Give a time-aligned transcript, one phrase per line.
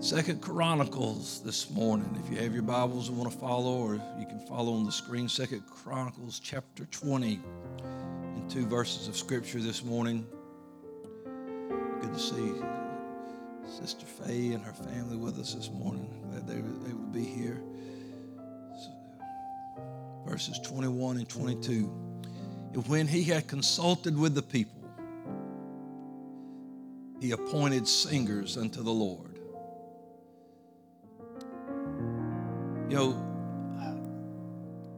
[0.00, 2.18] Second Chronicles this morning.
[2.24, 4.90] If you have your Bibles and want to follow, or you can follow on the
[4.90, 7.38] screen, Second Chronicles chapter 20
[8.34, 10.26] and two verses of scripture this morning.
[12.00, 12.54] Good to see
[13.78, 16.08] Sister Faye and her family with us this morning.
[16.30, 17.60] Glad they were able to be here.
[20.26, 21.92] Verses 21 and 22.
[22.72, 24.80] And when he had consulted with the people,
[27.20, 29.29] he appointed singers unto the Lord
[32.90, 33.14] You know,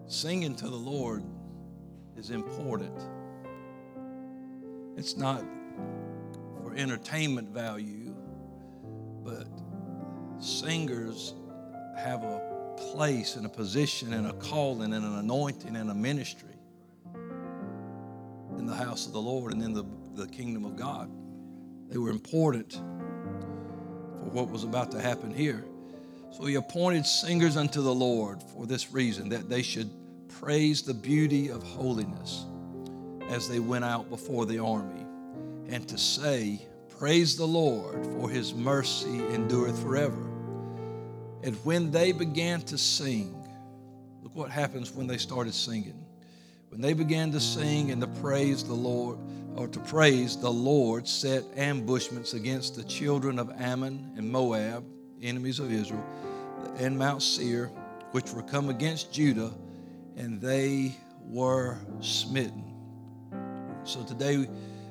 [0.07, 1.23] singing to the Lord
[2.17, 2.99] is important.
[4.97, 5.45] It's not
[6.63, 8.15] for entertainment value,
[9.23, 9.47] but
[10.39, 11.35] singers
[11.99, 16.57] have a place and a position and a calling and an anointing and a ministry
[18.57, 19.85] in the house of the Lord and in the,
[20.15, 21.11] the kingdom of God.
[21.91, 25.67] They were important for what was about to happen here.
[26.33, 29.91] So he appointed singers unto the Lord for this reason, that they should
[30.29, 32.47] praise the beauty of holiness
[33.29, 35.05] as they went out before the army,
[35.69, 36.67] and to say,
[36.98, 40.23] Praise the Lord, for his mercy endureth forever.
[41.43, 43.34] And when they began to sing,
[44.23, 46.03] look what happens when they started singing.
[46.71, 49.19] When they began to sing and to praise the Lord,
[49.55, 54.83] or to praise the Lord, set ambushments against the children of Ammon and Moab
[55.23, 56.05] enemies of Israel,
[56.78, 57.70] and Mount Seir,
[58.12, 59.53] which were come against Judah,
[60.17, 60.95] and they
[61.27, 62.65] were smitten.
[63.84, 64.48] So today,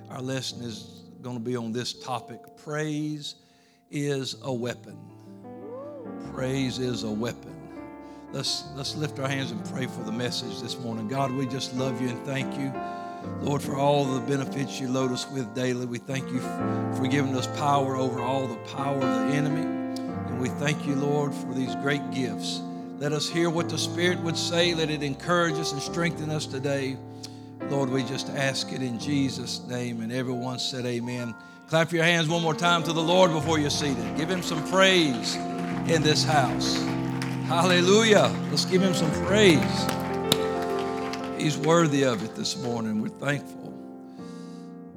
[0.10, 3.36] our lesson is going to be on this topic praise
[3.90, 4.98] is a weapon.
[6.34, 7.56] Praise is a weapon.
[8.32, 11.08] Let's, let's lift our hands and pray for the message this morning.
[11.08, 12.74] God, we just love you and thank you.
[13.42, 15.86] Lord, for all the benefits you load us with daily.
[15.86, 19.81] We thank you for giving us power over all the power of the enemy
[20.42, 22.62] we thank you, Lord, for these great gifts.
[22.98, 24.74] Let us hear what the Spirit would say.
[24.74, 26.98] Let it encourage us and strengthen us today.
[27.70, 30.02] Lord, we just ask it in Jesus' name.
[30.02, 31.36] And everyone said, Amen.
[31.68, 34.18] Clap your hands one more time to the Lord before you're seated.
[34.18, 35.36] Give him some praise
[35.88, 36.76] in this house.
[37.46, 38.36] Hallelujah.
[38.50, 39.86] Let's give him some praise.
[41.38, 43.00] He's worthy of it this morning.
[43.00, 43.74] We're thankful.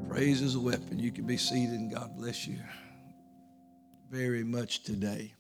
[0.09, 0.99] Praise is a weapon.
[0.99, 2.57] You can be seated, and God bless you
[4.15, 5.35] very much today.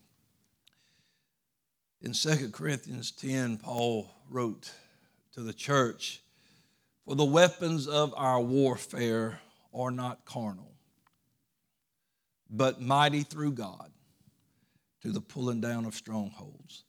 [2.02, 4.72] In 2 Corinthians 10, Paul wrote
[5.34, 6.20] to the church,
[7.04, 9.38] For the weapons of our warfare
[9.72, 10.72] are not carnal,
[12.50, 13.92] but mighty through God
[15.02, 16.82] to the pulling down of strongholds.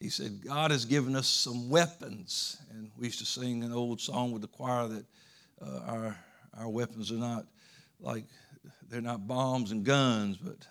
[0.00, 2.56] He said, God has given us some weapons.
[2.70, 5.04] And we used to sing an old song with the choir that
[5.60, 6.16] uh, our,
[6.56, 7.44] our weapons are not
[8.00, 8.24] like,
[8.88, 10.66] they're not bombs and guns, but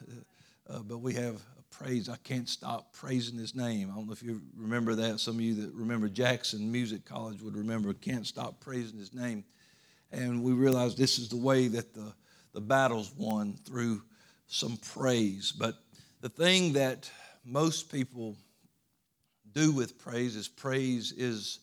[0.69, 2.09] uh, but we have praise.
[2.09, 3.89] I can't stop praising his name.
[3.91, 5.19] I don't know if you remember that.
[5.19, 9.43] Some of you that remember Jackson Music College would remember can't stop praising his name.
[10.11, 12.13] And we realized this is the way that the,
[12.53, 14.01] the battle's won through
[14.47, 15.51] some praise.
[15.51, 15.75] But
[16.21, 17.09] the thing that
[17.43, 18.35] most people
[19.51, 21.59] do with praise is praise is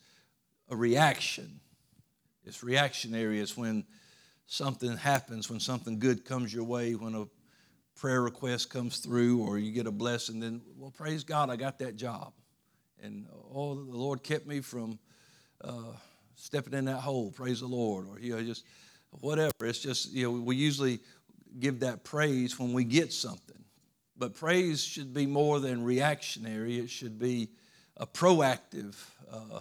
[0.69, 1.61] a reaction.
[2.45, 3.41] It's reactionary.
[3.41, 3.85] It's when
[4.47, 7.27] something happens, when something good comes your way, when a
[7.97, 11.79] prayer request comes through or you get a blessing, then, well, praise God, I got
[11.81, 12.33] that job.
[13.03, 14.99] And, oh, the Lord kept me from
[15.63, 15.93] uh,
[16.37, 17.31] stepping in that hole.
[17.31, 18.07] Praise the Lord.
[18.09, 18.65] Or, you know, just
[19.21, 19.53] whatever.
[19.63, 21.01] It's just, you know, we usually
[21.59, 23.63] give that praise when we get something.
[24.17, 27.49] But praise should be more than reactionary, it should be
[27.97, 28.95] a proactive.
[29.31, 29.61] Uh,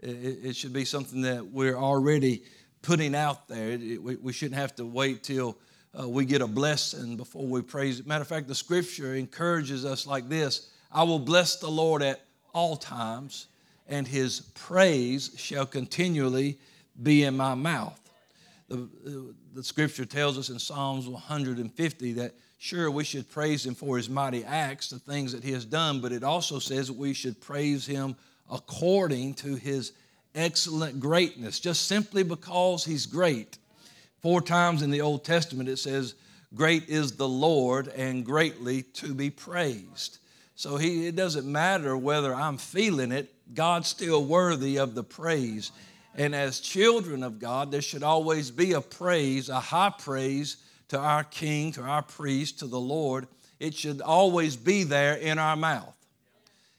[0.00, 2.42] it, it, should be something that we're already
[2.82, 3.70] putting out there.
[3.70, 5.56] It, we, we shouldn't have to wait till
[5.98, 8.04] uh, we get a blessing before we praise.
[8.04, 12.20] Matter of fact, the scripture encourages us like this I will bless the Lord at
[12.52, 13.48] all times,
[13.88, 16.58] and his praise shall continually
[17.02, 18.00] be in my mouth.
[18.68, 18.88] The,
[19.52, 24.08] the scripture tells us in Psalms 150 that sure we should praise him for his
[24.08, 27.40] mighty acts, the things that he has done, but it also says that we should
[27.40, 28.16] praise him
[28.50, 29.92] according to his
[30.34, 33.58] excellent greatness, just simply because he's great.
[34.24, 36.14] Four times in the Old Testament it says,
[36.54, 40.16] Great is the Lord and greatly to be praised.
[40.54, 45.72] So he, it doesn't matter whether I'm feeling it, God's still worthy of the praise.
[46.14, 50.56] And as children of God, there should always be a praise, a high praise
[50.88, 53.26] to our King, to our priest, to the Lord.
[53.60, 55.94] It should always be there in our mouth.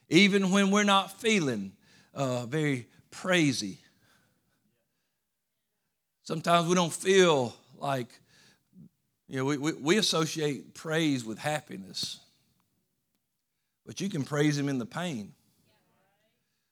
[0.09, 1.73] Even when we're not feeling
[2.15, 3.77] uh, very praisy.
[6.25, 8.07] Sometimes we don't feel like,
[9.27, 12.19] you know, we, we, we associate praise with happiness.
[13.85, 15.33] but you can praise Him in the pain.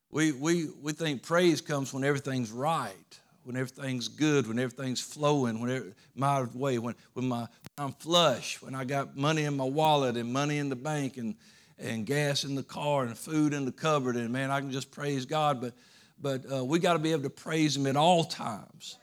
[0.10, 5.60] We, we, we think praise comes when everything's right, when everything's good, when everything's flowing,
[5.60, 7.48] when my way, when, when my,
[7.78, 11.36] I'm flush, when I got money in my wallet and money in the bank and,
[11.78, 14.90] and gas in the car and food in the cupboard, and man, I can just
[14.90, 15.62] praise God.
[15.62, 15.74] But,
[16.20, 18.98] but uh, we got to be able to praise Him at all times.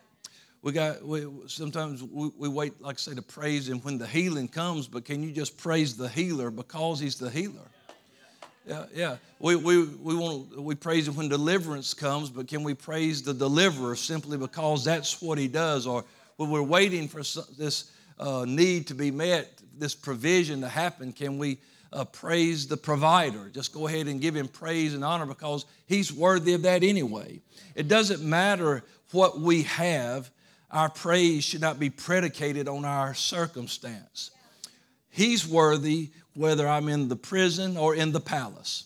[0.62, 4.07] We got we, sometimes we, we wait, like I say, to praise Him when the
[4.07, 4.87] healing comes.
[4.87, 7.69] But can you just praise the healer because He's the healer?
[8.67, 9.17] Yeah, yeah.
[9.39, 13.33] We, we, we, want, we praise Him when deliverance comes, but can we praise the
[13.33, 15.87] deliverer simply because that's what He does?
[15.87, 16.05] Or
[16.37, 17.23] when we're waiting for
[17.57, 21.59] this uh, need to be met, this provision to happen, can we
[21.93, 23.49] uh, praise the provider?
[23.49, 27.41] Just go ahead and give Him praise and honor because He's worthy of that anyway.
[27.75, 30.31] It doesn't matter what we have,
[30.71, 34.31] our praise should not be predicated on our circumstance.
[35.09, 38.85] He's worthy whether I'm in the prison or in the palace.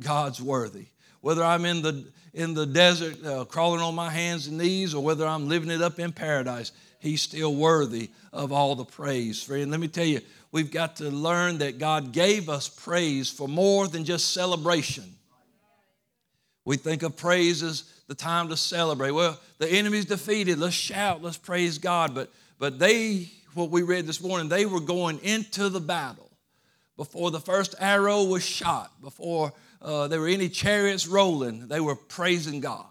[0.00, 0.86] God's worthy.
[1.20, 2.04] Whether I'm in the
[2.34, 5.80] in the desert uh, crawling on my hands and knees or whether I'm living it
[5.80, 9.42] up in paradise, he's still worthy of all the praise.
[9.42, 10.20] Friend, let me tell you,
[10.52, 15.04] we've got to learn that God gave us praise for more than just celebration.
[16.66, 19.10] We think of praise as the time to celebrate.
[19.10, 20.58] Well, the enemy's defeated.
[20.58, 21.22] Let's shout.
[21.22, 22.14] Let's praise God.
[22.14, 26.30] But but they, what we read this morning, they were going into the battle
[26.96, 31.94] before the first arrow was shot, before uh, there were any chariots rolling, they were
[31.94, 32.86] praising God.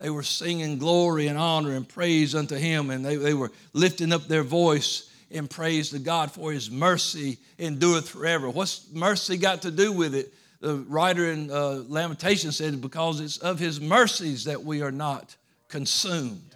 [0.00, 4.12] They were singing glory and honor and praise unto Him, and they, they were lifting
[4.12, 8.50] up their voice in praise to God for His mercy endureth forever.
[8.50, 10.32] What's mercy got to do with it?
[10.60, 15.34] The writer in uh, Lamentation said, Because it's of His mercies that we are not
[15.68, 16.54] consumed.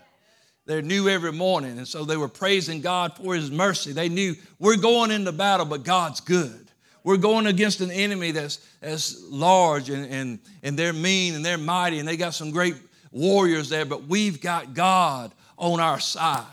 [0.67, 3.93] They're new every morning, and so they were praising God for His mercy.
[3.93, 6.65] They knew we're going into battle, but God's good.
[7.05, 11.59] We're going against an enemy that's, that's large and, and, and they're mean and they're
[11.59, 12.77] mighty and they got some great
[13.13, 16.47] warriors there, but we've got God on our side.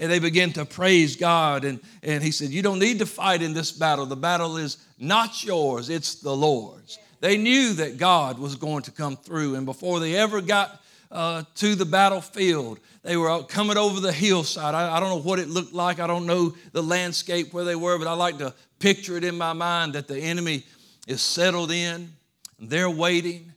[0.00, 1.64] And they begin to praise God.
[1.64, 4.06] And, and he said, You don't need to fight in this battle.
[4.06, 6.98] The battle is not yours, it's the Lord's.
[7.20, 9.56] They knew that God was going to come through.
[9.56, 10.80] And before they ever got
[11.10, 12.78] uh, to the battlefield.
[13.02, 14.74] They were coming over the hillside.
[14.74, 16.00] I, I, don't know what it looked like.
[16.00, 19.36] I don't know the landscape where they were, but I like to picture it in
[19.38, 20.64] my mind that the enemy
[21.06, 22.12] is settled in,
[22.58, 23.52] and they're waiting.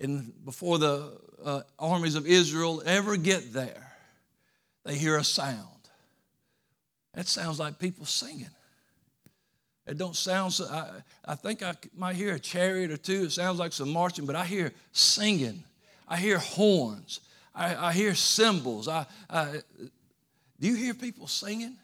[0.00, 1.12] And before the
[1.44, 3.92] uh, armies of Israel ever get there,
[4.84, 5.66] they hear a sound.
[7.14, 8.50] That sounds like people singing.
[9.88, 10.90] It don't sound so, I,
[11.24, 13.24] I think I might hear a chariot or two.
[13.24, 15.64] It sounds like some marching, but I hear singing.
[16.06, 17.20] I hear horns.
[17.54, 18.86] I, I hear cymbals.
[18.86, 19.60] I, I,
[20.60, 21.76] do you hear people singing?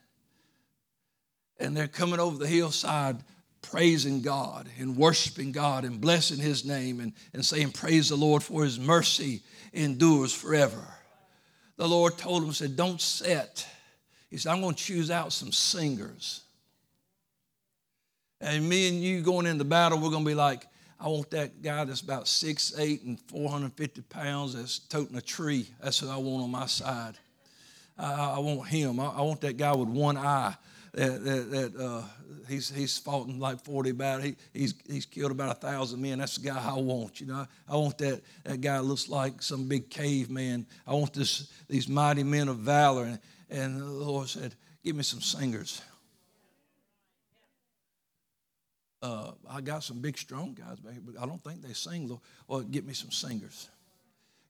[1.58, 3.16] and they're coming over the hillside
[3.62, 8.42] praising God and worshiping God and blessing His name and, and saying, Praise the Lord
[8.42, 9.42] for His mercy
[9.72, 10.84] endures forever.
[11.76, 13.66] The Lord told him, said, Don't set.
[14.30, 16.42] He said, I'm going to choose out some singers.
[18.44, 20.66] And me and you going into battle, we're going to be like,
[21.00, 25.66] I want that guy that's about six, eight, and 450 pounds that's toting a tree.
[25.82, 27.14] That's what I want on my side.
[27.98, 29.00] I, I want him.
[29.00, 30.54] I, I want that guy with one eye
[30.92, 32.02] that, that, that uh,
[32.46, 34.24] he's, he's fought in like 40 battles.
[34.24, 36.18] He, he's, he's killed about a thousand men.
[36.18, 37.46] That's the guy I want, you know.
[37.66, 40.66] I want that, that guy looks like some big caveman.
[40.86, 43.04] I want this, these mighty men of valor.
[43.04, 45.80] And, and the Lord said, give me some singers.
[49.04, 52.08] Uh, I got some big, strong guys but I don't think they sing.
[52.08, 52.22] Lord.
[52.48, 53.68] Well, get me some singers.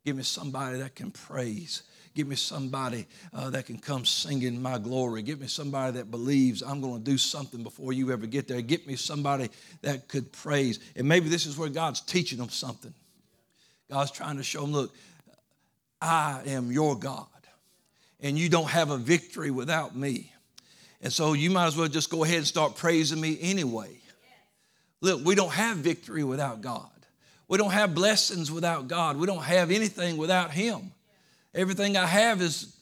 [0.04, 1.82] Give me somebody that can praise.
[2.14, 5.22] Give me somebody uh, that can come singing my glory.
[5.22, 8.60] Give me somebody that believes I'm going to do something before you ever get there.
[8.60, 9.48] Get me somebody
[9.82, 10.78] that could praise.
[10.94, 12.94] And maybe this is where God's teaching them something.
[13.90, 14.94] God's trying to show them, look,
[16.00, 17.26] I am your God,
[18.20, 20.32] and you don't have a victory without me.
[21.02, 23.98] And so you might as well just go ahead and start praising me anyway.
[25.04, 26.88] Look, we don't have victory without God.
[27.46, 29.18] We don't have blessings without God.
[29.18, 30.92] We don't have anything without Him.
[31.54, 32.74] Everything I have is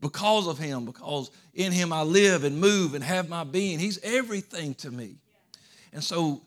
[0.00, 3.78] because of Him, because in Him I live and move and have my being.
[3.78, 5.16] He's everything to me.
[5.92, 6.40] And so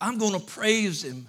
[0.00, 1.26] I'm going to praise Him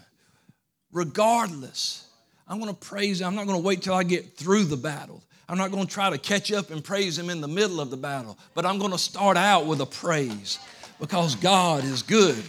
[0.92, 2.08] regardless.
[2.48, 3.30] I'm going to praise Him.
[3.30, 5.24] I'm not going to wait till I get through the battle.
[5.50, 7.90] I'm not going to try to catch up and praise Him in the middle of
[7.90, 10.60] the battle, but I'm going to start out with a praise
[11.00, 12.44] because God is good.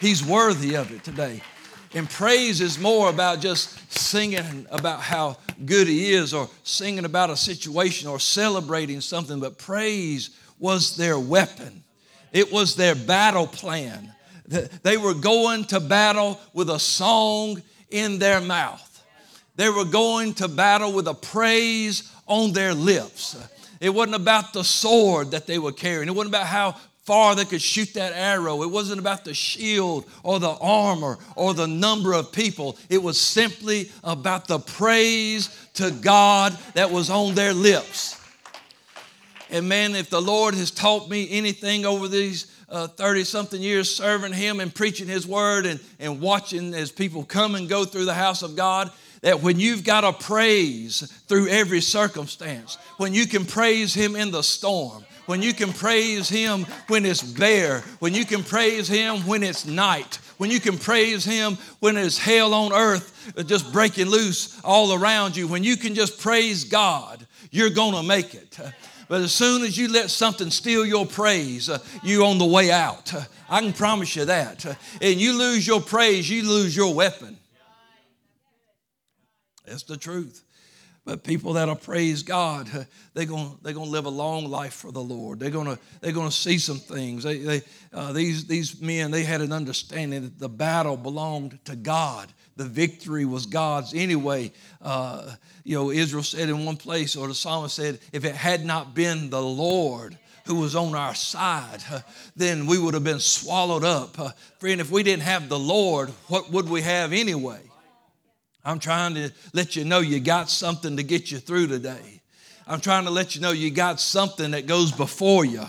[0.00, 1.42] He's worthy of it today.
[1.92, 7.30] And praise is more about just singing about how good He is or singing about
[7.30, 11.82] a situation or celebrating something, but praise was their weapon,
[12.32, 14.14] it was their battle plan.
[14.82, 18.86] They were going to battle with a song in their mouth.
[19.54, 23.36] They were going to battle with a praise on their lips.
[23.80, 26.08] It wasn't about the sword that they were carrying.
[26.08, 26.76] It wasn't about how
[27.10, 28.62] far they could shoot that arrow.
[28.62, 32.78] It wasn't about the shield or the armor or the number of people.
[32.88, 38.16] It was simply about the praise to God that was on their lips.
[39.50, 43.92] And man, if the Lord has taught me anything over these 30 uh, something years
[43.92, 48.04] serving Him and preaching His word and, and watching as people come and go through
[48.04, 48.88] the house of God,
[49.22, 54.30] that when you've got a praise through every circumstance, when you can praise Him in
[54.30, 59.18] the storm, when you can praise Him when it's bare, when you can praise Him
[59.18, 64.06] when it's night, when you can praise Him when it's hell on earth just breaking
[64.06, 68.58] loose all around you, when you can just praise God, you're going to make it.
[69.06, 71.70] But as soon as you let something steal your praise,
[72.02, 73.14] you on the way out.
[73.48, 74.64] I can promise you that.
[75.00, 77.38] And you lose your praise, you lose your weapon.
[79.64, 80.42] That's the truth.
[81.10, 82.68] But people that'll praise God,
[83.14, 85.40] they're going they're gonna live a long life for the Lord.
[85.40, 87.24] They're going to they're gonna see some things.
[87.24, 87.62] They, they,
[87.92, 92.32] uh, these, these men, they had an understanding that the battle belonged to God.
[92.54, 94.52] The victory was God's anyway.
[94.80, 98.64] Uh, you know, Israel said in one place, or the psalmist said, if it had
[98.64, 102.02] not been the Lord, who was on our side, uh,
[102.36, 104.16] then we would have been swallowed up.
[104.16, 107.69] Uh, friend, if we didn't have the Lord, what would we have anyway?
[108.64, 112.20] I'm trying to let you know you got something to get you through today.
[112.66, 115.64] I'm trying to let you know you got something that goes before you.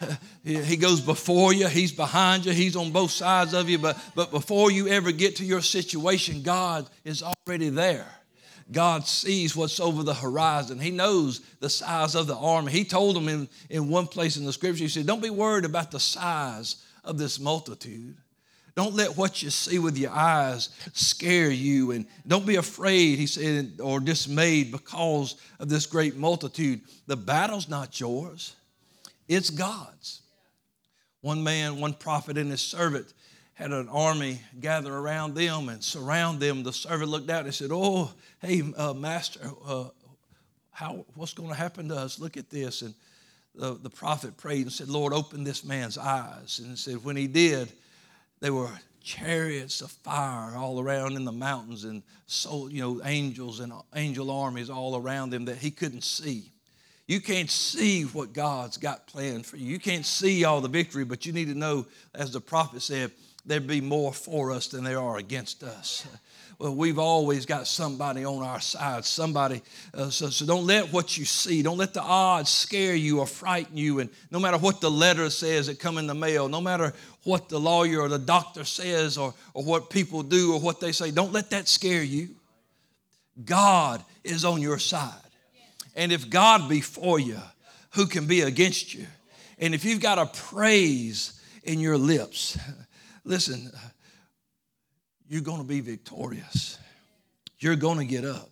[0.44, 3.78] He goes before you, He's behind you, He's on both sides of you.
[3.78, 8.06] But, but before you ever get to your situation, God is already there.
[8.70, 10.78] God sees what's over the horizon.
[10.78, 12.72] He knows the size of the army.
[12.72, 15.64] He told them in, in one place in the scripture, He said, Don't be worried
[15.64, 18.16] about the size of this multitude.
[18.74, 21.92] Don't let what you see with your eyes scare you.
[21.92, 26.80] And don't be afraid, he said, or dismayed because of this great multitude.
[27.06, 28.56] The battle's not yours,
[29.28, 30.20] it's God's.
[31.20, 33.10] One man, one prophet, and his servant
[33.54, 36.62] had an army gather around them and surround them.
[36.62, 38.12] The servant looked out and said, Oh,
[38.42, 39.84] hey, uh, master, uh,
[40.70, 42.18] how, what's going to happen to us?
[42.18, 42.82] Look at this.
[42.82, 42.92] And
[43.54, 46.60] the, the prophet prayed and said, Lord, open this man's eyes.
[46.62, 47.72] And said, when he did,
[48.44, 48.68] there were
[49.02, 54.30] chariots of fire all around in the mountains and so you know angels and angel
[54.30, 56.52] armies all around him that he couldn't see.
[57.06, 59.64] You can't see what god's got planned for you.
[59.64, 63.12] You can't see all the victory but you need to know as the prophet said
[63.46, 66.06] there'd be more for us than there are against us
[66.58, 69.04] well, we've always got somebody on our side.
[69.04, 73.20] Somebody, uh, so, so don't let what you see, don't let the odds scare you
[73.20, 74.00] or frighten you.
[74.00, 76.92] And no matter what the letter says that come in the mail, no matter
[77.24, 80.92] what the lawyer or the doctor says or, or what people do or what they
[80.92, 82.28] say, don't let that scare you.
[83.44, 85.12] God is on your side.
[85.96, 87.38] And if God be for you,
[87.90, 89.06] who can be against you?
[89.58, 92.58] And if you've got a praise in your lips,
[93.24, 93.70] listen,
[95.28, 96.78] you're going to be victorious.
[97.58, 98.50] You're going to get up.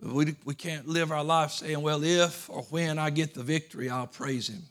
[0.00, 3.90] We, we can't live our life saying, well, if or when I get the victory,
[3.90, 4.62] I'll praise Him.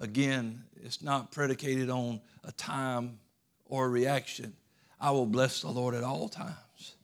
[0.00, 3.18] Again, it's not predicated on a time
[3.64, 4.54] or a reaction.
[5.00, 6.94] I will bless the Lord at all times,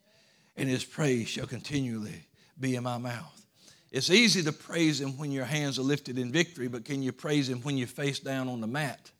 [0.56, 2.26] and His praise shall continually
[2.60, 3.46] be in my mouth.
[3.90, 7.12] It's easy to praise Him when your hands are lifted in victory, but can you
[7.12, 9.10] praise Him when you're face down on the mat?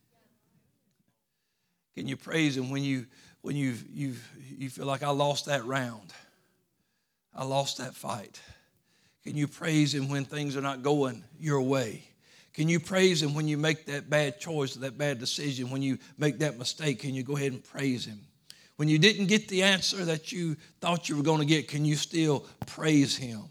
[1.94, 3.06] Can you praise Him when you
[3.42, 4.14] when you you
[4.56, 6.12] you feel like I lost that round?
[7.34, 8.40] I lost that fight.
[9.22, 12.04] Can you praise Him when things are not going your way?
[12.52, 15.70] Can you praise Him when you make that bad choice that bad decision?
[15.70, 18.20] When you make that mistake, can you go ahead and praise Him?
[18.76, 21.84] When you didn't get the answer that you thought you were going to get, can
[21.84, 23.42] you still praise Him?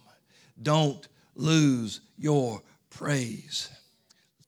[0.62, 3.70] Don't lose your praise.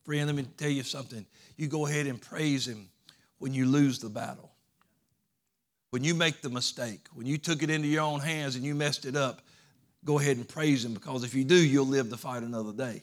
[0.03, 1.25] Friend, let me tell you something.
[1.57, 2.89] You go ahead and praise Him
[3.39, 4.51] when you lose the battle.
[5.89, 8.75] When you make the mistake, when you took it into your own hands and you
[8.75, 9.41] messed it up,
[10.03, 13.01] go ahead and praise Him because if you do, you'll live to fight another day.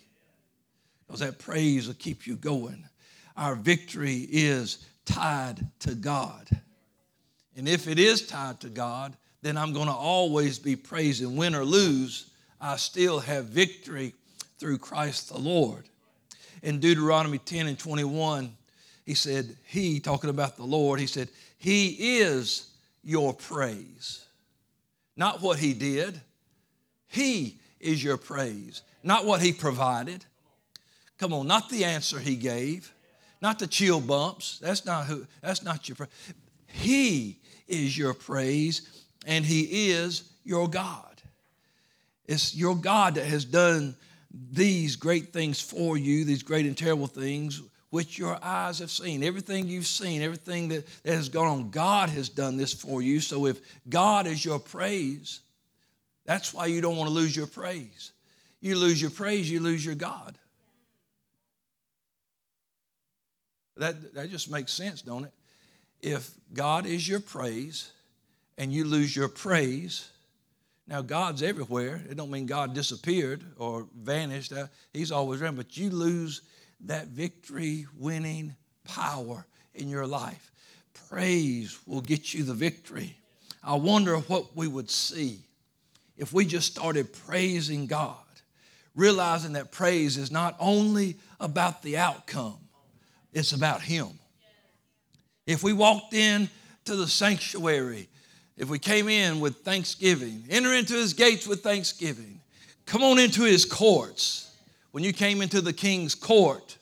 [1.07, 2.85] Because that praise will keep you going.
[3.37, 6.49] Our victory is tied to God.
[7.57, 11.37] And if it is tied to God, then I'm going to always be praising.
[11.37, 14.15] Win or lose, I still have victory
[14.59, 15.89] through Christ the Lord.
[16.63, 18.57] In Deuteronomy 10 and 21,
[19.05, 21.29] he said, He, talking about the Lord, he said,
[21.59, 22.69] He is
[23.03, 24.25] your praise.
[25.17, 26.21] Not what He did,
[27.09, 28.83] He is your praise.
[29.03, 30.25] Not what He provided.
[31.19, 32.93] Come on, not the answer He gave,
[33.41, 34.59] not the chill bumps.
[34.61, 35.27] That's not who.
[35.41, 35.97] That's not your.
[35.97, 36.11] Praise.
[36.67, 41.09] He is your praise, and He is your God.
[42.25, 43.97] It's your God that has done
[44.53, 47.61] these great things for you, these great and terrible things
[47.93, 49.23] which your eyes have seen.
[49.23, 53.21] Everything you've seen, everything that, that has gone on, God has done this for you.
[53.21, 55.41] So if God is your praise,
[56.25, 58.13] that's why you don't want to lose your praise.
[58.63, 60.39] You lose your praise, you lose your God.
[63.77, 65.33] That, that just makes sense, don't it?
[66.01, 67.91] If God is your praise
[68.57, 70.09] and you lose your praise,
[70.89, 72.03] now God's everywhere.
[72.09, 74.51] It don't mean God disappeared or vanished.
[74.51, 76.41] Uh, he's always around, but you lose
[76.87, 80.51] that victory winning power in your life.
[81.09, 83.17] Praise will get you the victory.
[83.63, 85.41] I wonder what we would see
[86.17, 88.17] if we just started praising God,
[88.95, 92.59] realizing that praise is not only about the outcome,
[93.33, 94.09] it's about Him.
[95.47, 96.49] If we walked in
[96.85, 98.09] to the sanctuary,
[98.57, 102.41] if we came in with thanksgiving, enter into His gates with thanksgiving,
[102.85, 104.52] come on into His courts
[104.93, 106.79] when you came into the king's court,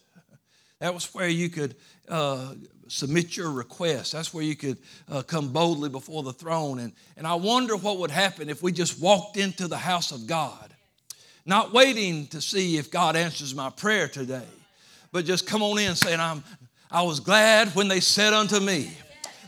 [0.80, 1.76] that was where you could
[2.08, 2.54] uh,
[2.88, 4.12] submit your request.
[4.12, 6.80] That's where you could uh, come boldly before the throne.
[6.80, 10.26] And, and I wonder what would happen if we just walked into the house of
[10.26, 10.74] God,
[11.46, 14.48] not waiting to see if God answers my prayer today,
[15.12, 16.42] but just come on in saying, I'm,
[16.90, 18.90] I was glad when they said unto me,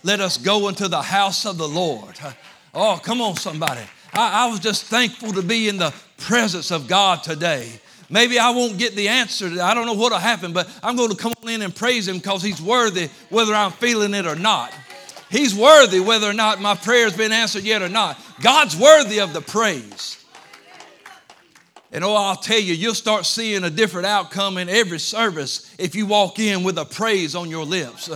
[0.04, 2.18] Let us go into the house of the Lord.
[2.74, 3.82] Oh, come on, somebody.
[4.12, 7.68] I, I was just thankful to be in the presence of God today.
[8.12, 9.46] Maybe I won't get the answer.
[9.62, 12.18] I don't know what'll happen, but I'm going to come on in and praise Him
[12.18, 14.70] because He's worthy, whether I'm feeling it or not.
[15.30, 18.20] He's worthy, whether or not my prayer's been answered yet or not.
[18.42, 20.22] God's worthy of the praise.
[21.90, 25.94] And oh, I'll tell you, you'll start seeing a different outcome in every service if
[25.94, 28.10] you walk in with a praise on your lips.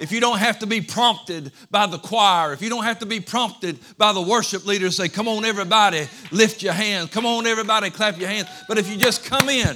[0.00, 3.06] If you don't have to be prompted by the choir, if you don't have to
[3.06, 7.10] be prompted by the worship leader say, Come on, everybody, lift your hands.
[7.10, 8.48] Come on, everybody, clap your hands.
[8.68, 9.74] But if you just come in,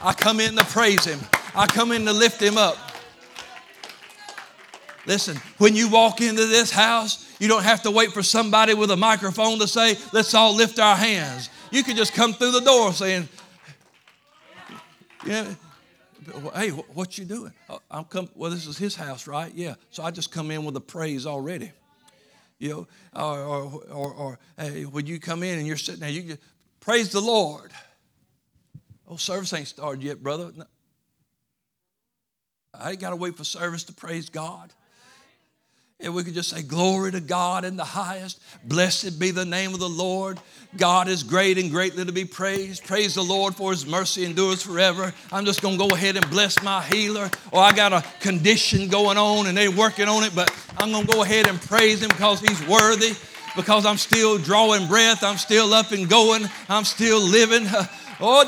[0.00, 1.20] I come in to praise Him,
[1.54, 2.76] I come in to lift Him up.
[5.06, 8.90] Listen, when you walk into this house, you don't have to wait for somebody with
[8.92, 11.50] a microphone to say, Let's all lift our hands.
[11.72, 13.28] You can just come through the door saying,
[15.24, 15.54] yeah,
[16.54, 17.52] hey, what you doing?
[17.68, 18.28] Oh, I'm come.
[18.34, 19.52] Well, this is his house, right?
[19.54, 19.74] Yeah.
[19.90, 21.72] So I just come in with a praise already.
[22.58, 26.10] You know, or or, or, or hey, when you come in and you're sitting there,
[26.10, 26.40] you just,
[26.80, 27.72] praise the Lord.
[29.08, 30.52] Oh, service ain't started yet, brother.
[30.56, 30.64] No.
[32.72, 34.72] I ain't got to wait for service to praise God.
[36.02, 38.40] And we could just say, Glory to God in the highest.
[38.64, 40.38] Blessed be the name of the Lord.
[40.76, 42.84] God is great and greatly to be praised.
[42.84, 45.12] Praise the Lord for his mercy endures forever.
[45.30, 47.30] I'm just going to go ahead and bless my healer.
[47.52, 51.06] Or I got a condition going on and they're working on it, but I'm going
[51.06, 53.12] to go ahead and praise him because he's worthy,
[53.54, 55.22] because I'm still drawing breath.
[55.22, 56.48] I'm still up and going.
[56.68, 57.66] I'm still living.
[58.24, 58.46] Oh,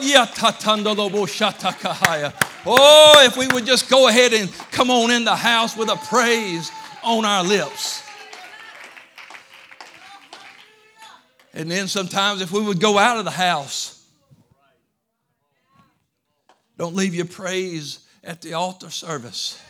[2.67, 5.97] Oh, if we would just go ahead and come on in the house with a
[5.97, 6.71] praise
[7.05, 8.03] on our lips.
[11.53, 14.05] And then sometimes, if we would go out of the house,
[16.77, 19.63] don't leave your praise at the altar service.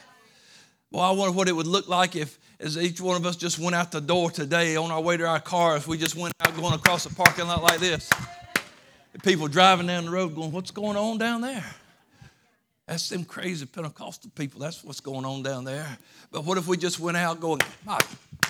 [0.90, 3.58] Well, I wonder what it would look like if, as each one of us just
[3.58, 6.32] went out the door today on our way to our car, if we just went
[6.40, 8.10] out going across the parking lot like this.
[9.22, 11.64] People driving down the road going, What's going on down there?
[12.86, 14.60] That's them crazy Pentecostal people.
[14.60, 15.98] That's what's going on down there.
[16.30, 17.98] But what if we just went out going, my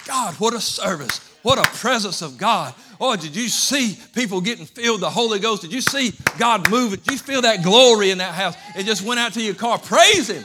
[0.07, 1.19] God, what a service.
[1.43, 2.75] What a presence of God.
[3.01, 5.63] Oh, did you see people getting filled the Holy Ghost?
[5.63, 7.01] Did you see God moving?
[7.01, 8.57] Did you feel that glory in that house?
[8.77, 9.79] It just went out to your car.
[9.79, 10.45] Praise Him.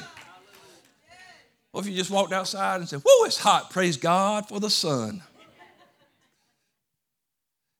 [1.71, 3.69] What if you just walked outside and said, Whoa, it's hot.
[3.69, 5.21] Praise God for the sun.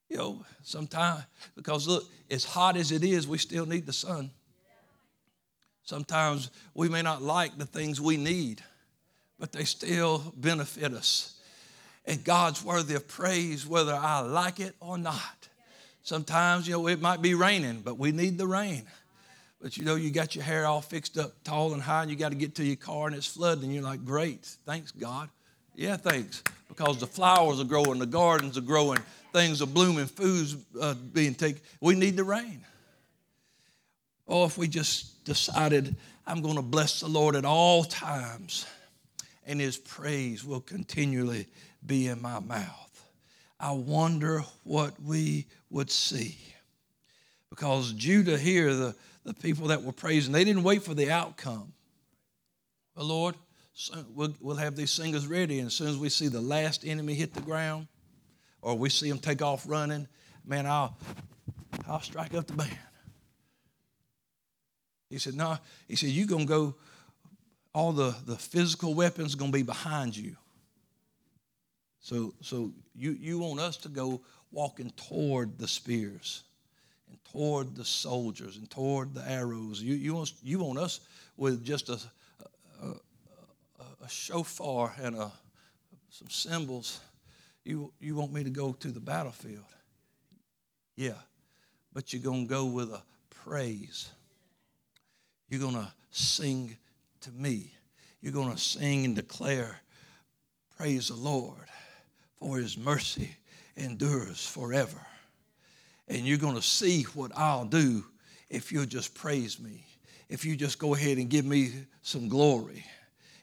[0.09, 1.23] You know, sometimes,
[1.55, 4.31] because look, as hot as it is, we still need the sun.
[5.89, 8.61] Sometimes we may not like the things we need,
[9.39, 11.33] but they still benefit us.
[12.05, 15.47] And God's worthy of praise whether I like it or not.
[16.03, 18.83] Sometimes, you know, it might be raining, but we need the rain.
[19.59, 22.15] But you know, you got your hair all fixed up tall and high, and you
[22.15, 25.27] got to get to your car and it's flooding, and you're like, great, thanks, God.
[25.73, 26.43] Yeah, thanks.
[26.67, 28.99] Because the flowers are growing, the gardens are growing,
[29.33, 31.63] things are blooming, food's uh, being taken.
[31.81, 32.63] We need the rain.
[34.31, 35.95] Oh, if we just decided,
[36.27, 38.67] I'm going to bless the Lord at all times,
[39.47, 41.47] and his praise will continually
[41.83, 43.09] be in my mouth.
[43.59, 46.37] I wonder what we would see.
[47.49, 51.73] Because Judah here, the, the people that were praising, they didn't wait for the outcome.
[52.95, 53.33] But Lord,
[54.13, 57.15] we'll, we'll have these singers ready, and as soon as we see the last enemy
[57.15, 57.87] hit the ground,
[58.61, 60.07] or we see them take off running,
[60.45, 60.95] man, I'll,
[61.87, 62.77] I'll strike up the band.
[65.09, 65.57] He said, No.
[65.87, 66.75] He said, You're going to go,
[67.73, 70.35] all the, the physical weapons are going to be behind you.
[72.01, 76.43] So, so you, you want us to go walking toward the spears
[77.07, 79.81] and toward the soldiers and toward the arrows.
[79.81, 81.01] You, you, want, you want us
[81.37, 81.99] with just a,
[82.81, 85.31] a, a, a shofar and a,
[86.09, 86.99] some cymbals.
[87.63, 89.65] You, you want me to go to the battlefield.
[90.95, 91.13] Yeah,
[91.93, 94.09] but you're going to go with a praise.
[95.49, 96.77] You're going to sing
[97.21, 97.73] to me.
[98.21, 99.81] You're going to sing and declare,
[100.77, 101.67] Praise the Lord,
[102.37, 103.35] for his mercy
[103.75, 105.05] endures forever.
[106.07, 108.05] And you're going to see what I'll do
[108.49, 109.85] if you'll just praise me,
[110.29, 112.85] if you just go ahead and give me some glory.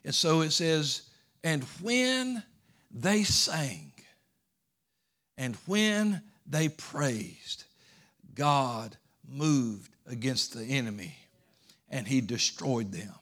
[0.05, 1.03] And so it says,
[1.45, 2.43] and when
[2.91, 3.93] they sang,
[5.37, 7.65] and when they praised,
[8.35, 8.97] God
[9.29, 11.15] moved against the enemy
[11.91, 13.15] and he destroyed them.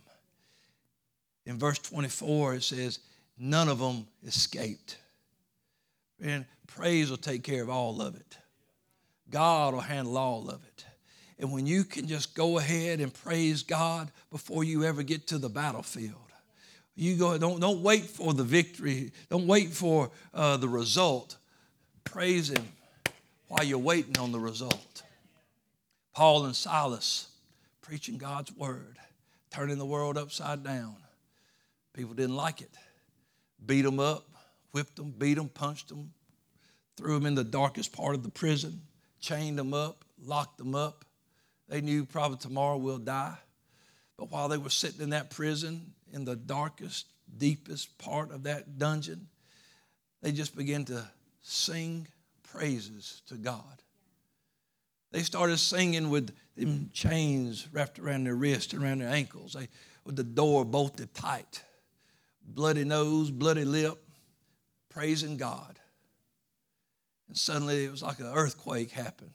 [1.47, 2.99] In verse 24, it says,
[3.39, 4.97] None of them escaped.
[6.23, 8.39] And praise will take care of all of it.
[9.31, 10.85] God will handle all of it.
[11.39, 15.39] And when you can just go ahead and praise God before you ever get to
[15.39, 16.15] the battlefield,
[16.97, 17.37] you go.
[17.39, 19.11] Don't don't wait for the victory.
[19.29, 21.37] Don't wait for uh, the result.
[22.05, 22.65] Praise Him
[23.49, 25.03] while you're waiting on the result.
[26.15, 27.29] Paul and Silas
[27.85, 28.97] preaching God's word,
[29.51, 30.97] turning the world upside down.
[31.93, 32.71] People didn't like it.
[33.65, 34.27] Beat them up,
[34.73, 36.13] whipped them, beat them, punched them,
[36.97, 38.81] threw them in the darkest part of the prison,
[39.21, 41.05] chained them up, locked them up.
[41.69, 43.37] They knew probably tomorrow we'll die.
[44.17, 48.79] But while they were sitting in that prison, in the darkest, deepest part of that
[48.79, 49.29] dungeon,
[50.23, 51.05] they just began to
[51.43, 52.07] sing
[52.45, 53.83] praises to God.
[55.15, 59.69] They started singing with them chains wrapped around their wrists, around their ankles, they,
[60.05, 61.63] with the door bolted tight,
[62.45, 63.97] bloody nose, bloody lip,
[64.89, 65.79] praising God.
[67.29, 69.35] And suddenly it was like an earthquake happened,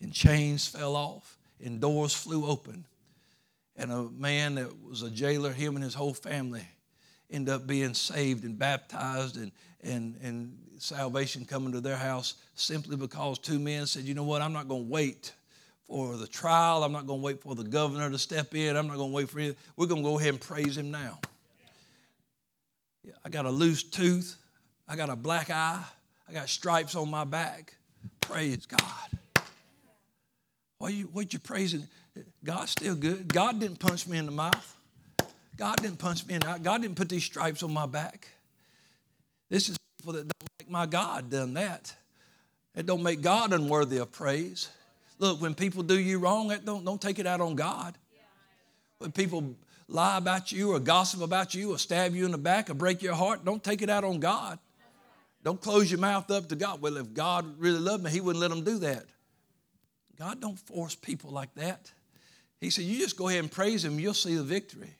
[0.00, 2.84] and chains fell off, and doors flew open.
[3.74, 6.68] And a man that was a jailer, him and his whole family,
[7.28, 9.50] ended up being saved and baptized and,
[9.82, 14.42] and, and salvation coming to their house simply because two men said, you know what,
[14.42, 15.32] I'm not going to wait
[15.86, 16.84] for the trial.
[16.84, 18.76] I'm not going to wait for the governor to step in.
[18.76, 19.56] I'm not going to wait for him.
[19.76, 21.18] We're going to go ahead and praise him now.
[23.24, 24.36] I got a loose tooth.
[24.86, 25.82] I got a black eye.
[26.28, 27.74] I got stripes on my back.
[28.20, 29.44] Praise God.
[30.78, 31.88] Why you what you praising?
[32.44, 33.32] God's still good.
[33.32, 34.76] God didn't punch me in the mouth.
[35.56, 38.28] God didn't punch me in the God didn't put these stripes on my back.
[39.48, 41.94] This is people that don't make my God done that.
[42.74, 44.68] It don't make God unworthy of praise.
[45.18, 47.96] Look, when people do you wrong, don't, don't take it out on God.
[48.98, 49.54] When people
[49.88, 53.02] lie about you or gossip about you or stab you in the back or break
[53.02, 54.58] your heart, don't take it out on God.
[55.42, 56.82] Don't close your mouth up to God.
[56.82, 59.04] Well, if God really loved me, He wouldn't let them do that.
[60.18, 61.92] God don't force people like that.
[62.60, 64.97] He said, You just go ahead and praise Him, you'll see the victory.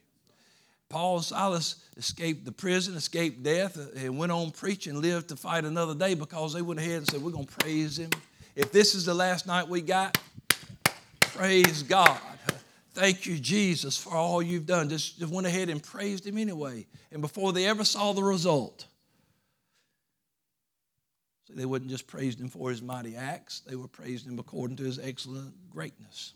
[0.89, 5.37] Paul and Silas escaped the prison, escaped death, uh, and went on preaching, lived to
[5.37, 8.11] fight another day because they went ahead and said, We're going to praise Him.
[8.57, 10.19] If this is the last night we got,
[11.21, 12.19] praise God.
[12.95, 14.89] Thank you, Jesus, for all you've done.
[14.89, 16.87] Just, just went ahead and praised Him anyway.
[17.13, 18.87] And before they ever saw the result,
[21.47, 24.79] so they wouldn't just praise Him for His mighty acts, they were praising Him according
[24.79, 26.33] to His excellent greatness.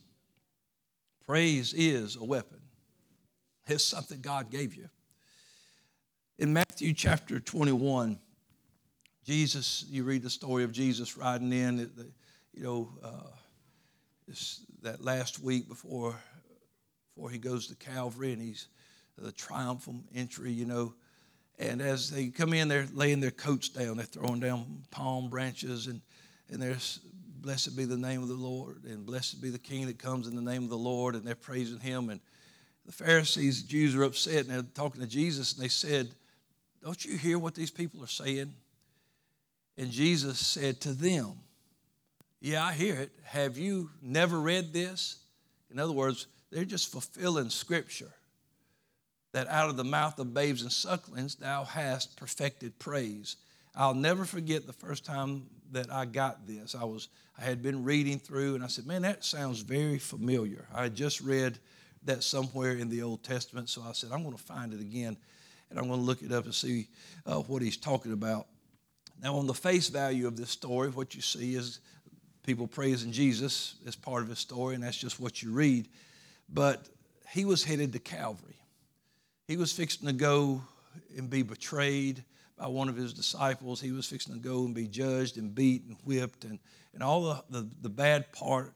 [1.26, 2.60] Praise is a weapon,
[3.66, 4.88] it's something God gave you.
[6.38, 8.18] In Matthew chapter 21,
[9.24, 11.90] Jesus, you read the story of Jesus riding in,
[12.52, 13.30] you know, uh,
[14.82, 16.16] that last week before,
[17.14, 18.68] before he goes to Calvary and he's
[19.16, 20.94] the triumphal entry, you know.
[21.58, 25.86] And as they come in, they're laying their coats down, they're throwing down palm branches,
[25.86, 26.00] and,
[26.50, 26.98] and there's
[27.40, 30.34] blessed be the name of the Lord, and blessed be the King that comes in
[30.34, 32.10] the name of the Lord, and they're praising him.
[32.10, 32.20] And
[32.86, 36.10] the Pharisees, Jews are upset, and they're talking to Jesus, and they said,
[36.82, 38.52] Don't you hear what these people are saying?
[39.76, 41.34] And Jesus said to them,
[42.40, 43.12] Yeah, I hear it.
[43.24, 45.18] Have you never read this?
[45.70, 48.12] In other words, they're just fulfilling scripture
[49.32, 53.36] that out of the mouth of babes and sucklings thou hast perfected praise.
[53.74, 56.74] I'll never forget the first time that I got this.
[56.74, 60.66] I was I had been reading through and I said, "Man, that sounds very familiar."
[60.74, 61.58] I had just read
[62.04, 63.68] that somewhere in the Old Testament.
[63.68, 65.16] So I said, I'm going to find it again
[65.72, 66.88] and I'm going to look it up and see
[67.24, 68.46] uh, what he's talking about.
[69.22, 71.80] Now, on the face value of this story, what you see is
[72.44, 75.88] people praising Jesus as part of his story, and that's just what you read.
[76.52, 76.88] But
[77.30, 78.58] he was headed to Calvary.
[79.48, 80.62] He was fixing to go
[81.16, 82.22] and be betrayed
[82.58, 83.80] by one of his disciples.
[83.80, 86.58] He was fixing to go and be judged and beat and whipped, and,
[86.92, 88.74] and all the, the, the bad part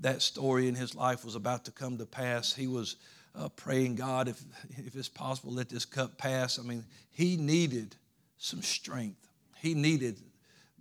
[0.00, 2.54] that story in his life was about to come to pass.
[2.54, 2.96] He was
[3.34, 6.58] uh, praying, God, if, if it's possible, let this cup pass.
[6.58, 7.96] I mean, he needed
[8.38, 9.28] some strength.
[9.56, 10.20] He needed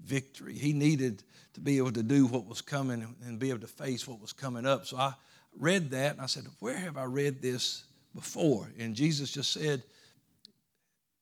[0.03, 0.53] victory.
[0.53, 4.07] He needed to be able to do what was coming and be able to face
[4.07, 4.85] what was coming up.
[4.85, 5.13] So I
[5.57, 7.83] read that and I said, Where have I read this
[8.15, 8.69] before?
[8.79, 9.83] And Jesus just said,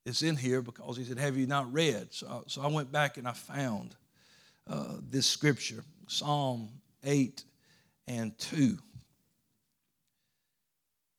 [0.05, 2.07] It's in here because he said, Have you not read?
[2.11, 3.95] So, so I went back and I found
[4.67, 6.69] uh, this scripture, Psalm
[7.03, 7.43] 8
[8.07, 8.77] and 2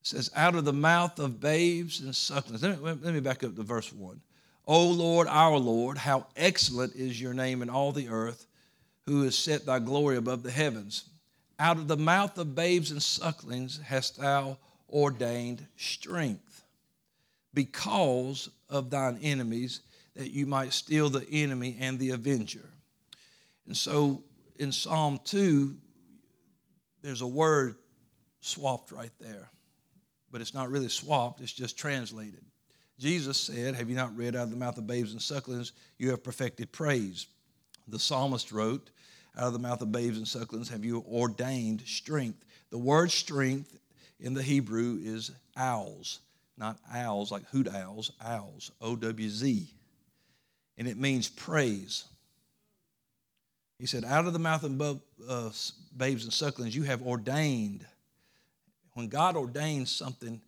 [0.09, 2.63] says, Out of the mouth of babes and sucklings.
[2.63, 4.21] Let me, let me back up to verse 1.
[4.67, 8.47] O Lord, our Lord, how excellent is your name in all the earth,
[9.07, 11.05] who has set thy glory above the heavens.
[11.59, 14.59] Out of the mouth of babes and sucklings hast thou
[14.91, 16.65] ordained strength
[17.55, 19.81] because of thine enemies,
[20.15, 22.69] that you might steal the enemy and the avenger.
[23.67, 24.23] And so
[24.59, 25.75] in Psalm 2,
[27.03, 27.77] there's a word
[28.41, 29.51] swapped right there
[30.31, 32.45] but it's not really swapped, it's just translated.
[32.99, 36.11] Jesus said, Have you not read out of the mouth of babes and sucklings, you
[36.11, 37.27] have perfected praise?
[37.87, 38.91] The psalmist wrote,
[39.37, 42.45] Out of the mouth of babes and sucklings have you ordained strength.
[42.71, 43.79] The word strength
[44.21, 46.21] in the Hebrew is owls,
[46.57, 49.69] not owls like hoot owls, owls, O W Z.
[50.77, 52.05] And it means praise.
[53.79, 55.51] He said, Out of the mouth of uh,
[55.97, 57.87] babes and sucklings, you have ordained
[58.99, 60.41] when God ordains something,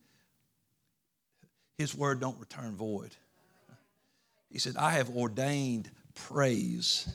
[1.78, 3.14] his word don't return void.
[4.50, 7.08] He said, I have ordained praise.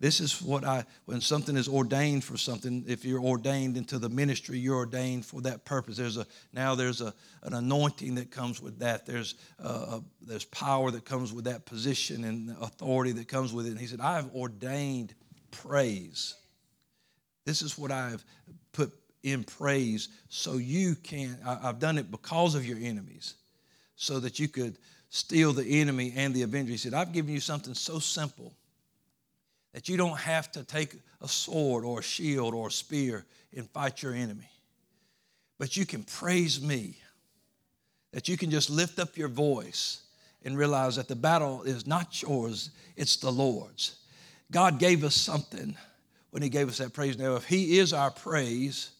[0.00, 4.08] This is what I, when something is ordained for something, if you're ordained into the
[4.08, 5.96] ministry, you're ordained for that purpose.
[5.96, 9.06] There's a, now there's a, an anointing that comes with that.
[9.06, 13.70] There's, uh, there's power that comes with that position and authority that comes with it.
[13.70, 15.14] And he said, I have ordained
[15.52, 16.34] praise.
[17.44, 18.24] This is what I've
[18.72, 21.38] put in praise so you can.
[21.46, 23.34] I've done it because of your enemies,
[23.94, 24.78] so that you could
[25.10, 26.72] steal the enemy and the avenger.
[26.72, 28.52] He said, I've given you something so simple
[29.72, 33.24] that you don't have to take a sword or a shield or a spear
[33.56, 34.50] and fight your enemy.
[35.58, 36.96] But you can praise me,
[38.12, 40.02] that you can just lift up your voice
[40.44, 43.96] and realize that the battle is not yours, it's the Lord's.
[44.52, 45.76] God gave us something
[46.30, 47.18] when He gave us that praise.
[47.18, 48.92] Now, if He is our praise,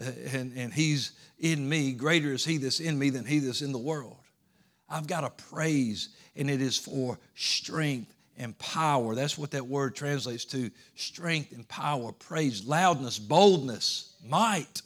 [0.00, 3.62] uh, and, and he's in me, greater is he that's in me than he that's
[3.62, 4.16] in the world.
[4.88, 9.14] I've got a praise, and it is for strength and power.
[9.14, 14.82] That's what that word translates to strength and power, praise, loudness, boldness, might.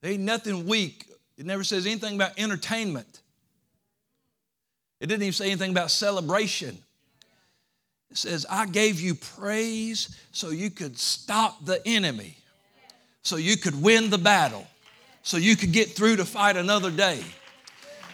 [0.00, 1.06] There ain't nothing weak.
[1.36, 3.20] It never says anything about entertainment.
[5.00, 6.78] It didn't even say anything about celebration.
[8.14, 12.36] Says, I gave you praise so you could stop the enemy
[13.22, 14.66] so you could win the battle,
[15.22, 17.22] so you could get through to fight another day.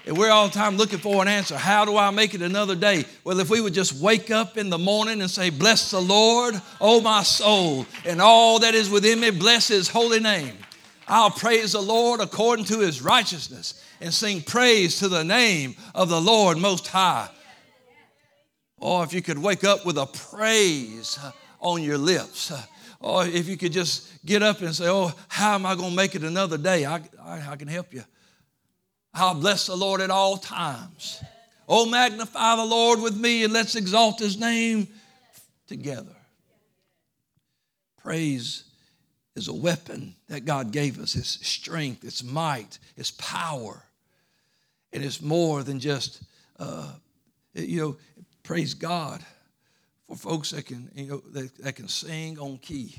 [0.07, 1.57] And we're all the time looking for an answer.
[1.57, 3.05] How do I make it another day?
[3.25, 6.61] Well, if we would just wake up in the morning and say, Bless the Lord,
[6.81, 10.55] oh my soul, and all that is within me, bless his holy name.
[11.07, 16.11] I'll praise the Lord according to his righteousness and sing praise to the name of
[16.11, 17.29] the Lord Most High.
[18.81, 21.19] Or if you could wake up with a praise
[21.61, 22.53] on your lips
[23.01, 25.97] or if you could just get up and say, Oh, how am I going to
[25.97, 26.85] make it another day?
[26.85, 28.03] I, I, I can help you.
[29.15, 31.23] I'll bless the Lord at all times.
[31.69, 34.89] Oh, magnify the Lord with me and let's exalt his name
[35.67, 36.17] together.
[37.99, 38.65] Praise
[39.37, 41.15] is a weapon that God gave us.
[41.15, 43.83] It's strength, it's might, it's power.
[44.93, 46.23] And it's more than just,
[46.59, 46.93] uh,
[47.53, 47.97] you know,
[48.49, 49.23] praise God
[50.07, 52.95] for folks that can, you know, that, that can sing on key.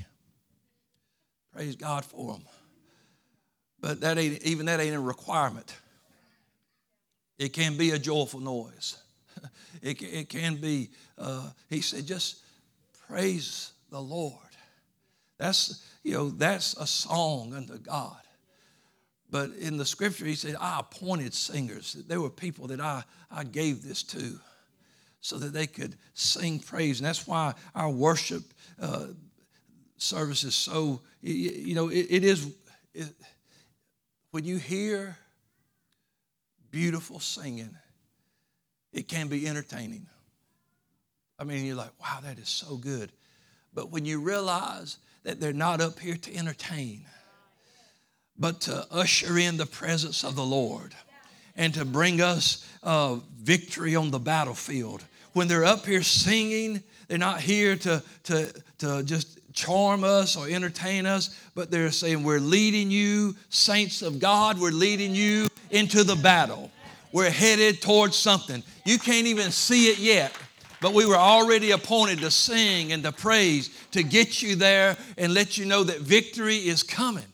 [1.52, 2.42] Praise God for them.
[3.80, 5.74] But that ain't, even that ain't a requirement.
[7.36, 8.96] It can be a joyful noise.
[9.82, 12.42] It, it can be, uh, he said, just
[13.08, 14.34] praise the Lord.
[15.38, 18.20] That's, you know, that's a song unto God.
[19.30, 21.94] But in the scripture, he said, I appointed singers.
[22.06, 24.38] There were people that I, I gave this to
[25.20, 27.00] so that they could sing praise.
[27.00, 28.42] And that's why our worship
[28.80, 29.08] uh,
[29.96, 32.52] service is so, you know, it, it is,
[32.94, 33.08] it,
[34.30, 35.16] when you hear
[36.70, 37.76] beautiful singing,
[38.92, 40.06] it can be entertaining.
[41.38, 43.12] I mean, you're like, wow, that is so good.
[43.72, 47.04] But when you realize that they're not up here to entertain,
[48.38, 50.94] but to usher in the presence of the Lord
[51.56, 55.04] and to bring us uh, victory on the battlefield.
[55.32, 60.48] When they're up here singing, they're not here to, to, to just charm us or
[60.48, 66.04] entertain us, but they're saying, We're leading you, saints of God, we're leading you into
[66.04, 66.70] the battle.
[67.12, 68.62] We're headed towards something.
[68.84, 70.32] You can't even see it yet,
[70.80, 75.34] but we were already appointed to sing and to praise to get you there and
[75.34, 77.24] let you know that victory is coming.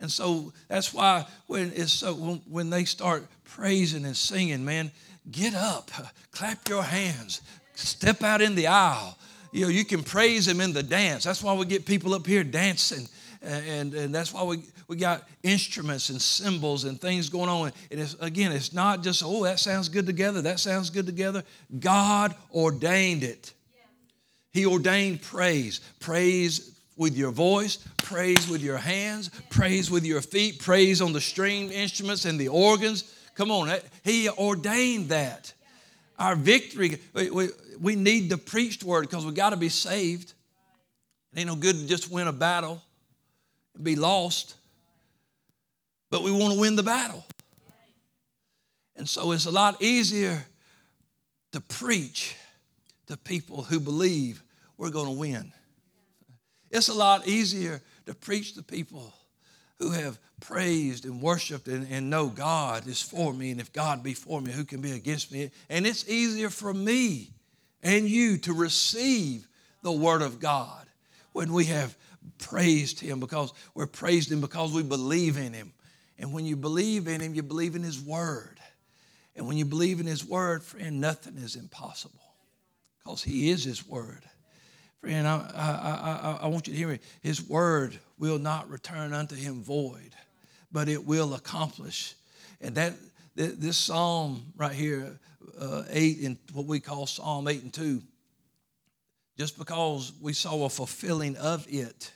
[0.00, 4.90] And so that's why when it's so when, when they start praising and singing, man,
[5.30, 5.90] get up,
[6.30, 7.42] clap your hands,
[7.74, 9.16] step out in the aisle.
[9.52, 11.24] You know, you can praise him in the dance.
[11.24, 13.08] That's why we get people up here dancing.
[13.42, 17.72] And, and that's why we, we got instruments and cymbals and things going on.
[17.90, 21.42] And it's, again, it's not just, oh, that sounds good together, that sounds good together.
[21.78, 23.52] God ordained it.
[24.52, 25.80] He ordained praise.
[26.00, 31.20] Praise with your voice, praise with your hands, praise with your feet, praise on the
[31.20, 33.14] stringed instruments and the organs.
[33.34, 33.72] Come on,
[34.04, 35.52] He ordained that.
[36.18, 37.48] Our victory, we, we,
[37.80, 40.34] we need the preached word because we got to be saved.
[41.32, 42.82] It ain't no good to just win a battle
[43.74, 44.54] and be lost,
[46.10, 47.24] but we want to win the battle.
[48.96, 50.44] And so it's a lot easier
[51.52, 52.36] to preach
[53.06, 54.42] to people who believe
[54.76, 55.52] we're going to win.
[56.70, 59.12] It's a lot easier to preach to people
[59.80, 63.50] who have praised and worshiped and, and know God is for me.
[63.50, 65.50] And if God be for me, who can be against me?
[65.68, 67.30] And it's easier for me
[67.82, 69.48] and you to receive
[69.82, 70.86] the Word of God
[71.32, 71.96] when we have
[72.38, 75.72] praised Him because we're praised Him because we believe in Him.
[76.18, 78.60] And when you believe in Him, you believe in His Word.
[79.34, 82.20] And when you believe in His Word, friend, nothing is impossible
[82.98, 84.24] because He is His Word.
[85.00, 86.98] Friend, I, I, I, I want you to hear me.
[87.22, 90.14] His word will not return unto him void,
[90.70, 92.14] but it will accomplish.
[92.60, 92.92] And that
[93.34, 95.18] this psalm right here,
[95.58, 98.02] uh, eight in what we call Psalm eight and two,
[99.38, 102.12] just because we saw a fulfilling of it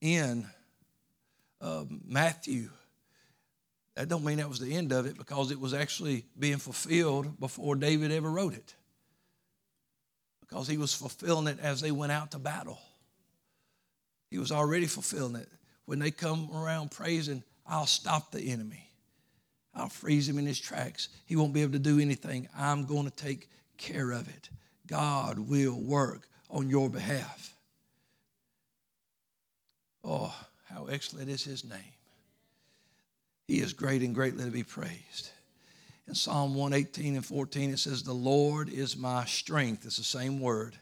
[0.00, 0.46] in
[1.60, 2.70] uh, Matthew,
[3.94, 7.38] that don't mean that was the end of it because it was actually being fulfilled
[7.38, 8.74] before David ever wrote it
[10.46, 12.78] because he was fulfilling it as they went out to battle.
[14.30, 15.48] He was already fulfilling it.
[15.86, 18.88] When they come around praising, I'll stop the enemy.
[19.74, 21.08] I'll freeze him in his tracks.
[21.26, 22.48] He won't be able to do anything.
[22.56, 24.48] I'm going to take care of it.
[24.86, 27.54] God will work on your behalf.
[30.04, 30.34] Oh,
[30.66, 31.80] how excellent is his name.
[33.46, 35.30] He is great and greatly to be praised.
[36.06, 39.86] In Psalm 118 and 14, it says, The Lord is my strength.
[39.86, 40.76] It's the same word.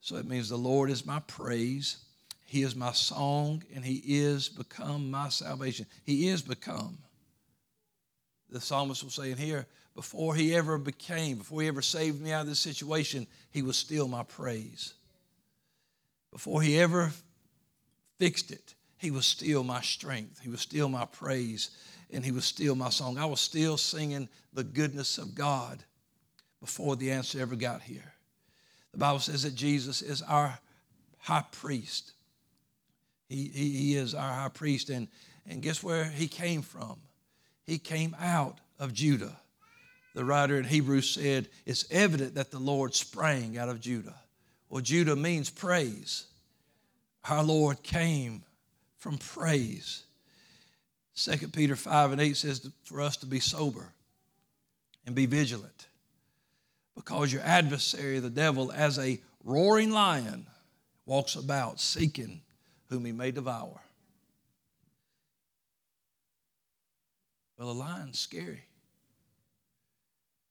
[0.00, 1.98] So it means the Lord is my praise.
[2.46, 5.86] He is my song, and He is become my salvation.
[6.04, 6.98] He is become.
[8.48, 12.42] The psalmist was saying here, before He ever became, before He ever saved me out
[12.42, 14.94] of this situation, He was still my praise.
[16.32, 17.12] Before He ever
[18.18, 20.40] fixed it, He was still my strength.
[20.40, 21.70] He was still my praise
[22.14, 23.18] and he was still my song.
[23.18, 25.82] I was still singing the goodness of God
[26.60, 28.14] before the answer ever got here.
[28.92, 30.58] The Bible says that Jesus is our
[31.18, 32.12] high priest.
[33.28, 34.90] He, he, he is our high priest.
[34.90, 35.08] And,
[35.46, 36.98] and guess where he came from?
[37.66, 39.36] He came out of Judah.
[40.14, 44.14] The writer in Hebrews said, It's evident that the Lord sprang out of Judah.
[44.68, 46.26] Well, Judah means praise.
[47.28, 48.44] Our Lord came
[48.96, 50.04] from praise.
[51.16, 53.92] 2 Peter 5 and 8 says for us to be sober
[55.06, 55.86] and be vigilant
[56.94, 60.46] because your adversary, the devil, as a roaring lion,
[61.06, 62.40] walks about seeking
[62.88, 63.80] whom he may devour.
[67.58, 68.64] Well, a lion's scary.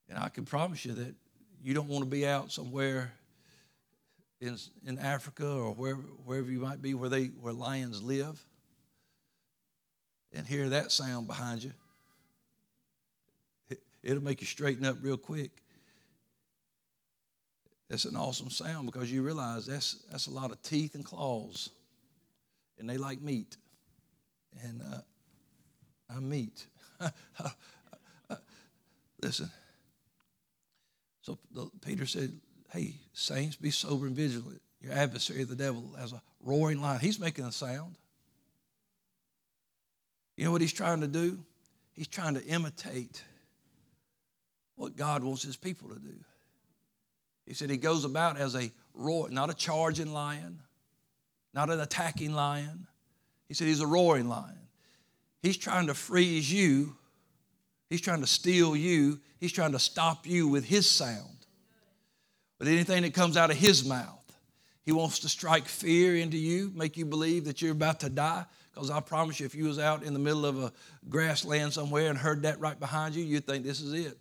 [0.09, 1.15] And I can promise you that
[1.63, 3.13] you don't want to be out somewhere
[4.39, 8.41] in, in Africa or wherever, wherever you might be where, they, where lions live
[10.33, 11.73] and hear that sound behind you,
[14.03, 15.51] it'll make you straighten up real quick.
[17.89, 21.69] That's an awesome sound because you realize that's, that's a lot of teeth and claws,
[22.79, 23.57] and they like meat.
[24.63, 25.01] And uh,
[26.09, 26.65] I'm meat.
[29.21, 29.49] Listen.
[31.21, 31.39] So
[31.83, 32.33] Peter said,
[32.69, 34.61] Hey, saints, be sober and vigilant.
[34.81, 36.99] Your adversary, the devil, has a roaring lion.
[36.99, 37.95] He's making a sound.
[40.35, 41.39] You know what he's trying to do?
[41.93, 43.23] He's trying to imitate
[44.75, 46.15] what God wants his people to do.
[47.45, 50.59] He said he goes about as a roar, not a charging lion,
[51.53, 52.87] not an attacking lion.
[53.47, 54.57] He said he's a roaring lion.
[55.41, 56.95] He's trying to freeze you.
[57.89, 59.19] He's trying to steal you.
[59.39, 61.45] He's trying to stop you with his sound.
[62.57, 64.19] But anything that comes out of his mouth,
[64.85, 68.45] he wants to strike fear into you, make you believe that you're about to die.
[68.73, 70.71] Because I promise you, if you was out in the middle of a
[71.07, 74.17] grassland somewhere and heard that right behind you, you'd think this is it.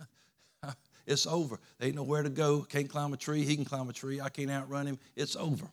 [1.06, 1.58] it's over.
[1.78, 2.62] They ain't nowhere to go.
[2.62, 3.44] Can't climb a tree.
[3.44, 4.20] He can climb a tree.
[4.20, 4.98] I can't outrun him.
[5.16, 5.66] It's over.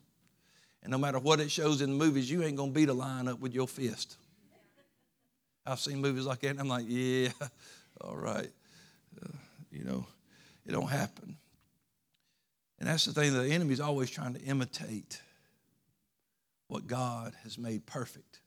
[0.81, 3.27] And no matter what it shows in the movies, you ain't gonna beat a lion
[3.27, 4.17] up with your fist.
[5.65, 7.29] I've seen movies like that, and I'm like, yeah,
[8.01, 8.49] all right.
[9.21, 9.27] Uh,
[9.71, 10.07] you know,
[10.65, 11.35] it don't happen.
[12.79, 15.21] And that's the thing, the enemy's always trying to imitate
[16.69, 18.39] what God has made perfect.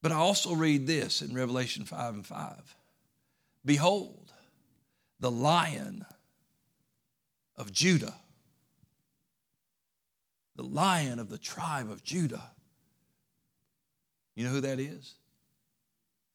[0.00, 2.76] But I also read this in Revelation 5 and 5.
[3.64, 4.32] Behold,
[5.18, 6.06] the lion
[7.56, 8.14] of Judah,
[10.56, 12.52] the lion of the tribe of Judah.
[14.36, 15.14] You know who that is?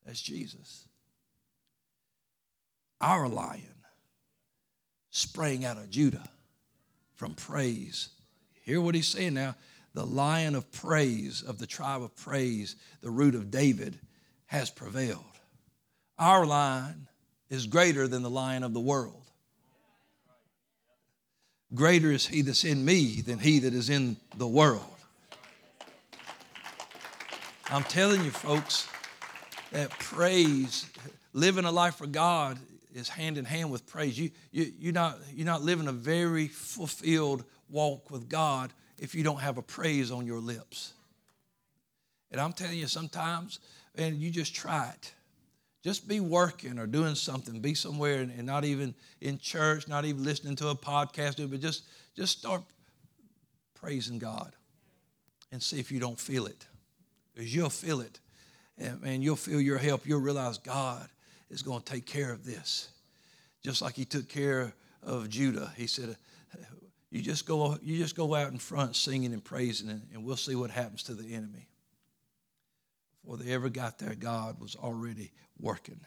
[0.05, 0.87] That's Jesus.
[2.99, 3.63] Our lion
[5.09, 6.27] sprang out of Judah
[7.15, 8.09] from praise
[8.69, 9.55] Hear what he's saying now.
[9.95, 13.97] The lion of praise, of the tribe of praise, the root of David,
[14.45, 15.23] has prevailed.
[16.19, 17.07] Our lion
[17.49, 19.23] is greater than the lion of the world.
[21.73, 24.85] Greater is he that's in me than he that is in the world.
[27.71, 28.87] I'm telling you, folks,
[29.71, 30.85] that praise,
[31.33, 32.59] living a life for God
[32.93, 34.19] is hand in hand with praise.
[34.19, 39.23] You, you, you're, not, you're not living a very fulfilled walk with God if you
[39.23, 40.93] don't have a praise on your lips.
[42.31, 43.59] And I'm telling you, sometimes,
[43.95, 45.13] and you just try it.
[45.81, 50.05] Just be working or doing something, be somewhere and, and not even in church, not
[50.05, 51.83] even listening to a podcast, but just,
[52.15, 52.63] just start
[53.75, 54.51] praising God
[55.51, 56.67] and see if you don't feel it.
[57.33, 58.19] Because you'll feel it.
[58.77, 60.05] And, and you'll feel your help.
[60.05, 61.07] You'll realize God
[61.49, 62.89] is going to take care of this.
[63.63, 65.71] Just like he took care of Judah.
[65.75, 66.17] He said,
[67.11, 70.37] you just go, you just go out in front singing and praising, and, and we'll
[70.37, 71.67] see what happens to the enemy.
[73.21, 75.99] Before they ever got there, God was already working.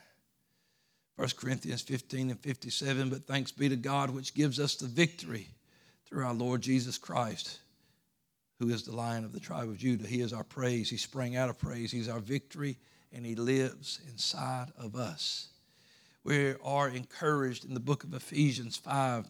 [1.16, 5.48] 1 Corinthians 15 and 57, but thanks be to God which gives us the victory
[6.06, 7.58] through our Lord Jesus Christ,
[8.58, 10.06] who is the lion of the tribe of Judah.
[10.06, 10.88] He is our praise.
[10.88, 11.90] He sprang out of praise.
[11.90, 12.78] He's our victory,
[13.12, 15.48] and he lives inside of us.
[16.24, 19.28] We are encouraged in the book of Ephesians 5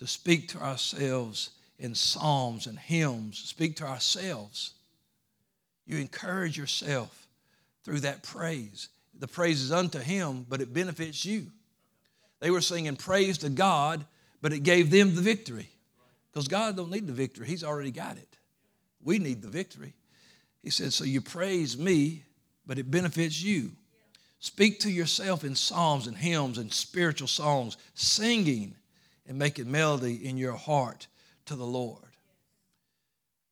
[0.00, 4.72] to speak to ourselves in psalms and hymns, speak to ourselves.
[5.86, 7.28] You encourage yourself
[7.84, 8.88] through that praise.
[9.18, 11.48] The praise is unto Him, but it benefits you.
[12.40, 14.06] They were singing praise to God,
[14.40, 15.68] but it gave them the victory.
[16.32, 18.38] Because God don't need the victory, He's already got it.
[19.04, 19.92] We need the victory.
[20.62, 22.24] He said, So you praise me,
[22.66, 23.72] but it benefits you.
[24.38, 28.76] Speak to yourself in psalms and hymns and spiritual songs, singing
[29.30, 31.06] and making melody in your heart
[31.46, 32.16] to the Lord.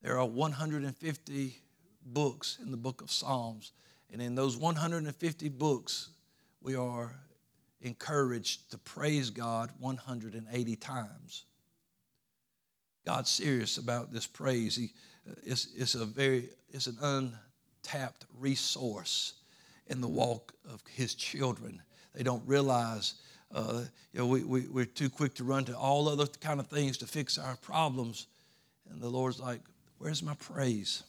[0.03, 1.57] There are 150
[2.05, 3.71] books in the book of Psalms,
[4.13, 6.09] and in those 150 books,
[6.61, 7.13] we are
[7.81, 11.45] encouraged to praise God 180 times.
[13.07, 14.75] God's serious about this praise.
[14.75, 14.91] He,
[15.31, 19.35] uh, it's, it's a very it's an untapped resource
[19.87, 21.81] in the walk of His children.
[22.17, 23.15] They don't realize
[23.55, 23.83] uh,
[24.13, 26.99] you know, we, we, we're too quick to run to all other kind of things
[26.99, 28.27] to fix our problems.
[28.91, 29.61] And the Lord's like,
[29.99, 31.03] Where's my praise?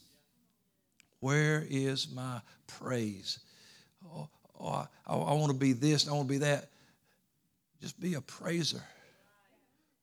[1.19, 3.39] Where is my praise?
[4.05, 4.29] Oh,
[4.59, 6.69] oh I, I want to be this I want to be that.
[7.81, 8.83] Just be a praiser.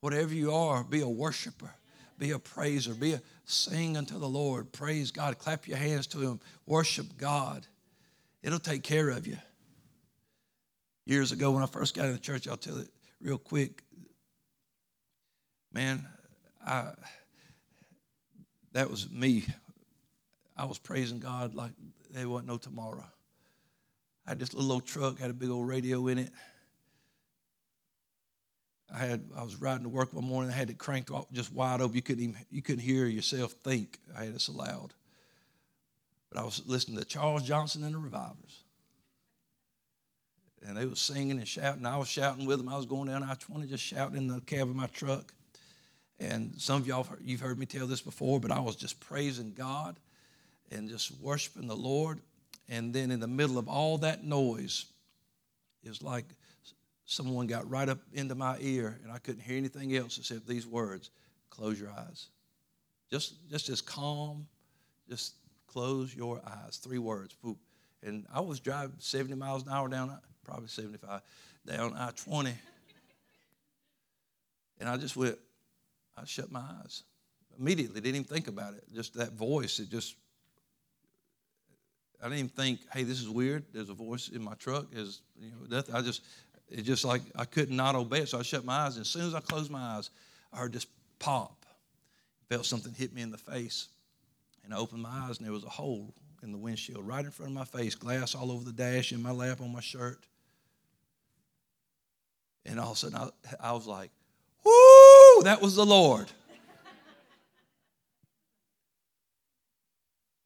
[0.01, 1.71] Whatever you are, be a worshiper.
[2.19, 2.95] Be a praiser.
[2.95, 4.73] Be a sing unto the Lord.
[4.73, 5.39] Praise God.
[5.39, 6.41] Clap your hands to Him.
[6.65, 7.67] Worship God.
[8.43, 9.37] It'll take care of you
[11.07, 12.47] years ago when I first got in the church.
[12.47, 12.89] I'll tell it
[13.21, 13.83] real quick.
[15.73, 16.07] Man,
[16.67, 16.91] I
[18.73, 19.45] that was me.
[20.57, 21.73] I was praising God like
[22.11, 23.05] there wasn't no tomorrow.
[24.27, 26.31] I had this little old truck, had a big old radio in it.
[28.93, 30.51] I had I was riding to work one morning.
[30.51, 31.95] I had it cranked just wide open.
[31.95, 33.99] You couldn't even you couldn't hear yourself think.
[34.17, 34.95] I had it so loud.
[36.31, 38.65] But I was listening to Charles Johnson and the Revivers
[40.65, 41.87] and they was singing and shouting.
[41.87, 42.69] I was shouting with them.
[42.69, 45.33] I was going down I-20 just shouting in the cab of my truck.
[46.19, 49.53] And some of y'all, you've heard me tell this before, but I was just praising
[49.53, 49.97] God.
[50.71, 52.21] and just worshiping the Lord.
[52.69, 54.87] And then in the middle of all that noise,
[55.83, 56.25] it's like
[57.05, 60.67] someone got right up into my ear and I couldn't hear anything else except these
[60.67, 61.11] words
[61.51, 62.27] close your eyes.
[63.11, 64.47] Just, just as calm,
[65.09, 65.35] just
[65.69, 66.79] close your eyes.
[66.79, 67.37] Three words.
[68.03, 71.21] And I was driving 70 miles an hour down, probably 75,
[71.67, 72.53] down I 20.
[74.79, 75.37] And I just went,
[76.17, 77.03] I shut my eyes
[77.59, 78.85] immediately, didn't even think about it.
[78.95, 80.15] Just that voice, it just,
[82.21, 83.65] I didn't even think, hey, this is weird.
[83.73, 84.87] There's a voice in my truck.
[84.93, 86.23] Is you know, I just,
[86.69, 88.29] it just like I could not obey it.
[88.29, 88.97] So I shut my eyes.
[88.97, 90.11] And as soon as I closed my eyes,
[90.53, 90.87] I heard this
[91.19, 91.65] pop.
[92.49, 93.89] Felt something hit me in the face.
[94.65, 97.31] And I opened my eyes, and there was a hole in the windshield right in
[97.31, 100.27] front of my face, glass all over the dash, in my lap, on my shirt.
[102.67, 104.11] And all of a sudden, I, I was like,
[104.65, 106.31] whoo, that was the Lord.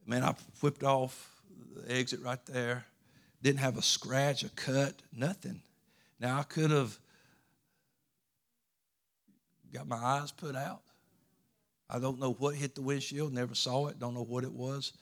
[0.05, 1.41] Man, I whipped off
[1.75, 2.85] the exit right there.
[3.41, 5.61] Didn't have a scratch, a cut, nothing.
[6.19, 6.97] Now, I could have
[9.73, 10.81] got my eyes put out.
[11.89, 14.93] I don't know what hit the windshield, never saw it, don't know what it was.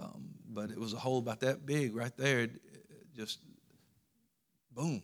[0.00, 2.40] Um, but it was a hole about that big right there.
[2.40, 3.40] It, it just
[4.74, 5.02] boom.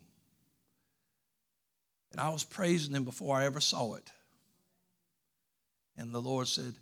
[2.13, 4.11] And I was praising him before I ever saw it.
[5.97, 6.75] And the Lord said,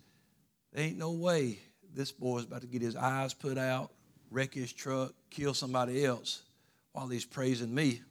[0.72, 1.58] There ain't no way
[1.94, 3.90] this boy's about to get his eyes put out,
[4.30, 6.42] wreck his truck, kill somebody else
[6.92, 8.02] while he's praising me.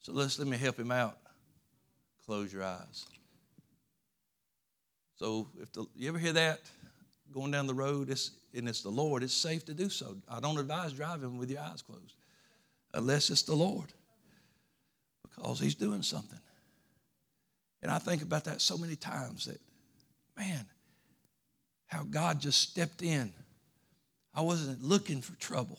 [0.00, 1.18] So let's let me help him out.
[2.26, 3.06] Close your eyes.
[5.16, 6.60] So if the, you ever hear that
[7.32, 10.16] going down the road, it's, and it's the Lord, it's safe to do so.
[10.28, 12.14] I don't advise driving with your eyes closed
[12.94, 13.92] unless it's the Lord
[15.38, 16.38] because He's doing something.
[17.82, 19.60] And I think about that so many times that,
[20.36, 20.66] man,
[21.86, 23.32] how God just stepped in.
[24.34, 25.78] I wasn't looking for trouble.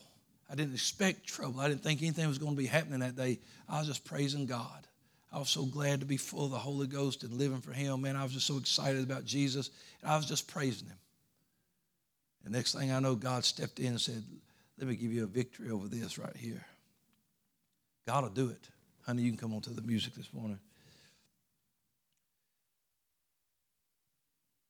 [0.52, 1.60] I didn't expect trouble.
[1.60, 3.40] I didn't think anything was going to be happening that day.
[3.68, 4.88] I was just praising God.
[5.32, 8.02] I was so glad to be full of the Holy Ghost and living for Him.
[8.02, 9.70] Man, I was just so excited about Jesus.
[10.02, 10.98] And I was just praising Him.
[12.44, 14.24] The next thing I know, God stepped in and said,
[14.80, 16.66] Let me give you a victory over this right here.
[18.08, 18.70] God will do it.
[19.10, 20.60] Honey, you can come on to the music this morning.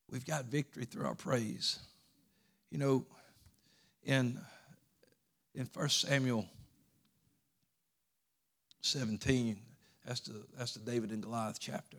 [0.09, 1.77] We've got victory through our praise.
[2.71, 3.05] You know,
[4.05, 4.39] in,
[5.53, 6.45] in 1 Samuel
[8.79, 9.57] 17,
[10.05, 11.97] that's the, that's the David and Goliath chapter.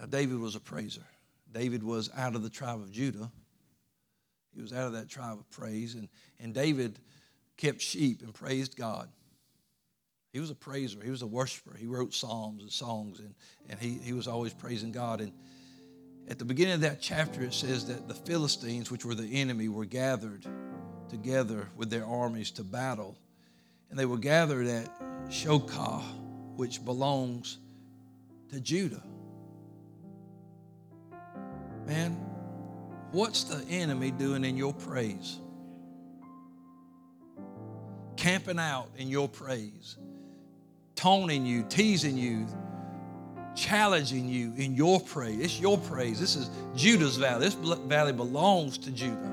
[0.00, 1.04] Now, David was a praiser.
[1.52, 3.30] David was out of the tribe of Judah.
[4.54, 5.96] He was out of that tribe of praise.
[5.96, 6.08] And,
[6.40, 6.98] and David
[7.58, 9.10] kept sheep and praised God.
[10.32, 10.98] He was a praiser.
[11.02, 11.76] He was a worshiper.
[11.78, 13.34] He wrote psalms and songs, and,
[13.68, 15.20] and he, he was always praising God.
[15.20, 15.32] And
[16.28, 19.68] at the beginning of that chapter, it says that the Philistines, which were the enemy,
[19.68, 20.44] were gathered
[21.08, 23.16] together with their armies to battle.
[23.90, 24.90] And they were gathered at
[25.28, 26.02] Shochoh,
[26.56, 27.58] which belongs
[28.50, 29.02] to Judah.
[31.86, 32.12] Man,
[33.12, 35.38] what's the enemy doing in your praise?
[38.16, 39.96] Camping out in your praise,
[40.96, 42.46] taunting you, teasing you,
[43.54, 45.38] challenging you in your praise.
[45.40, 46.18] It's your praise.
[46.18, 47.40] This is Judah's valley.
[47.48, 49.32] This valley belongs to Judah.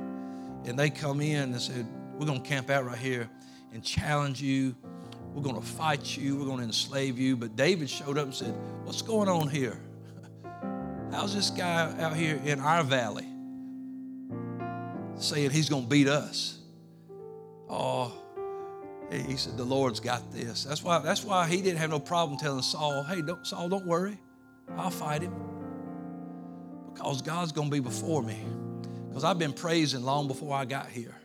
[0.66, 1.88] And they come in and said,
[2.18, 3.30] We're going to camp out right here
[3.74, 4.76] and challenge you.
[5.34, 6.38] We're going to fight you.
[6.38, 7.36] We're going to enslave you.
[7.36, 9.80] But David showed up and said, What's going on here?
[11.12, 13.28] How's this guy out here in our valley
[15.16, 16.58] saying he's going to beat us?
[17.70, 18.14] Oh,
[19.22, 20.64] he said, The Lord's got this.
[20.64, 23.86] That's why, that's why he didn't have no problem telling Saul, Hey, don't, Saul, don't
[23.86, 24.18] worry.
[24.78, 25.34] I'll fight him.
[26.94, 28.38] Because God's going to be before me.
[29.10, 31.16] Because I've been praising long before I got here.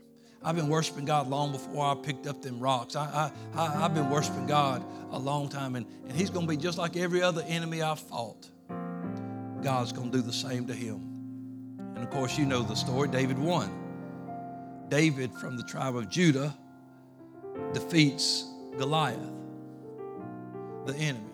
[0.43, 2.95] I've been worshiping God long before I picked up them rocks.
[2.95, 6.51] I, I, I, have been worshiping God a long time, and, and He's going to
[6.51, 8.49] be just like every other enemy I've fought.
[9.62, 11.01] God's going to do the same to him.
[11.97, 13.09] And of course, you know the story.
[13.09, 14.86] David won.
[14.89, 16.57] David from the tribe of Judah
[17.73, 18.47] defeats
[18.77, 19.19] Goliath,
[20.87, 21.25] the enemy.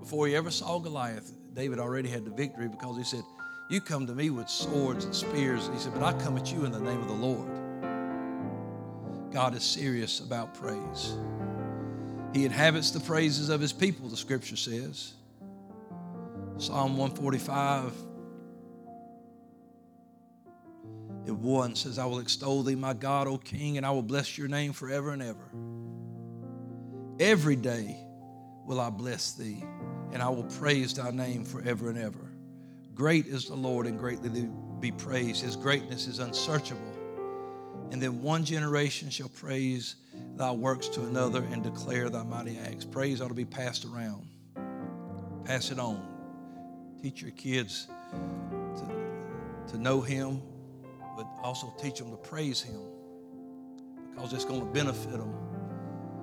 [0.00, 3.22] Before he ever saw Goliath, David already had the victory because he said,
[3.70, 5.68] You come to me with swords and spears.
[5.72, 7.48] He said, But I come at you in the name of the Lord.
[9.32, 11.16] God is serious about praise.
[12.32, 15.14] He inhabits the praises of his people, the scripture says.
[16.58, 17.92] Psalm 145
[21.26, 24.36] It one says, I will extol thee, my God, O King, and I will bless
[24.36, 25.50] your name forever and ever.
[27.18, 27.96] Every day
[28.66, 29.64] will I bless thee,
[30.12, 32.30] and I will praise thy name forever and ever.
[32.94, 34.48] Great is the Lord and greatly
[34.80, 35.42] be praised.
[35.42, 36.92] His greatness is unsearchable.
[37.90, 39.96] And then one generation shall praise
[40.36, 42.84] thy works to another and declare thy mighty acts.
[42.84, 44.26] Praise ought to be passed around.
[45.44, 46.04] Pass it on.
[47.00, 47.86] Teach your kids
[48.76, 50.42] to, to know him,
[51.16, 52.80] but also teach them to praise him
[54.14, 55.34] because it's going to benefit them.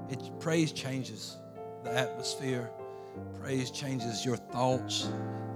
[0.09, 1.37] It, praise changes
[1.83, 2.69] the atmosphere.
[3.39, 5.09] Praise changes your thoughts.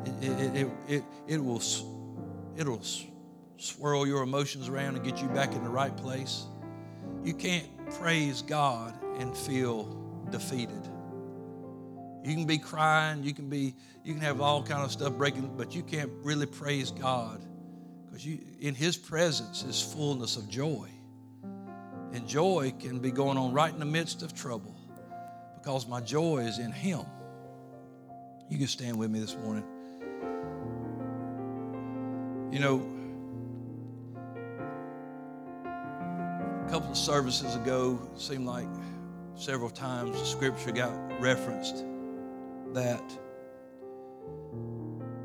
[0.05, 1.61] It, it, it, it, it will,
[2.55, 2.81] it'll
[3.57, 6.45] swirl your emotions around and get you back in the right place.
[7.23, 7.67] You can't
[7.99, 10.89] praise God and feel defeated.
[12.23, 15.53] You can be crying, you can be, you can have all kind of stuff breaking,
[15.55, 17.45] but you can't really praise God
[18.23, 20.89] you, in His presence is fullness of joy.
[22.13, 24.75] And joy can be going on right in the midst of trouble
[25.57, 27.01] because my joy is in Him.
[28.49, 29.65] You can stand with me this morning.
[32.51, 32.95] You know,
[36.65, 38.67] a couple of services ago, seemed like
[39.35, 41.83] several times the scripture got referenced
[42.73, 43.03] that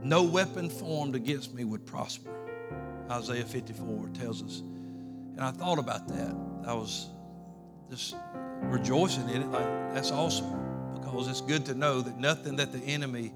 [0.02, 2.39] no weapon formed against me would prosper.
[3.10, 4.60] Isaiah 54 tells us.
[4.60, 6.36] And I thought about that.
[6.64, 7.08] I was
[7.90, 8.14] just
[8.62, 9.48] rejoicing in it.
[9.48, 13.32] Like, that's awesome because it's good to know that nothing that the enemy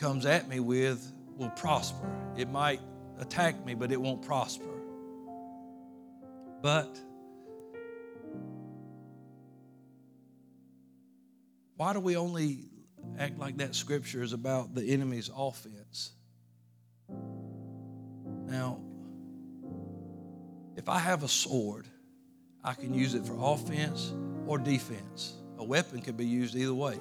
[0.00, 2.08] comes at me with will prosper.
[2.36, 2.80] It might
[3.18, 4.64] attack me, but it won't prosper.
[6.62, 6.98] But
[11.76, 12.64] why do we only
[13.18, 16.12] act like that scripture is about the enemy's offense?
[18.48, 18.78] Now,
[20.76, 21.86] if I have a sword,
[22.64, 24.12] I can use it for offense
[24.46, 25.34] or defense.
[25.58, 26.98] A weapon can be used either way.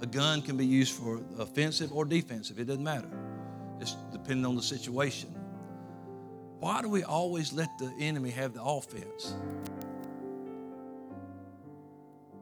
[0.00, 2.58] A gun can be used for offensive or defensive.
[2.58, 3.10] It doesn't matter.
[3.80, 5.34] It's depending on the situation.
[6.58, 9.34] Why do we always let the enemy have the offense?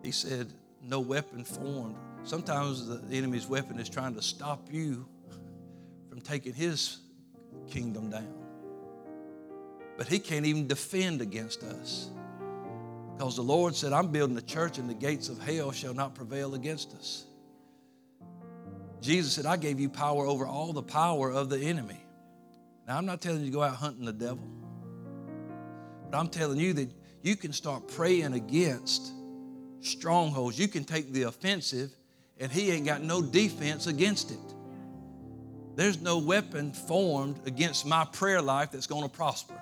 [0.02, 1.96] He said, No weapon formed.
[2.22, 5.08] Sometimes the enemy's weapon is trying to stop you
[6.08, 6.98] from taking his
[7.70, 8.32] kingdom down.
[9.96, 12.10] But he can't even defend against us.
[13.16, 16.14] Because the Lord said, I'm building a church and the gates of hell shall not
[16.14, 17.24] prevail against us.
[19.00, 22.02] Jesus said, I gave you power over all the power of the enemy.
[22.86, 24.46] Now, I'm not telling you to go out hunting the devil,
[26.10, 26.90] but I'm telling you that
[27.22, 29.12] you can start praying against
[29.80, 30.58] strongholds.
[30.58, 31.90] You can take the offensive,
[32.38, 34.54] and he ain't got no defense against it.
[35.76, 39.60] There's no weapon formed against my prayer life that's going to prosper.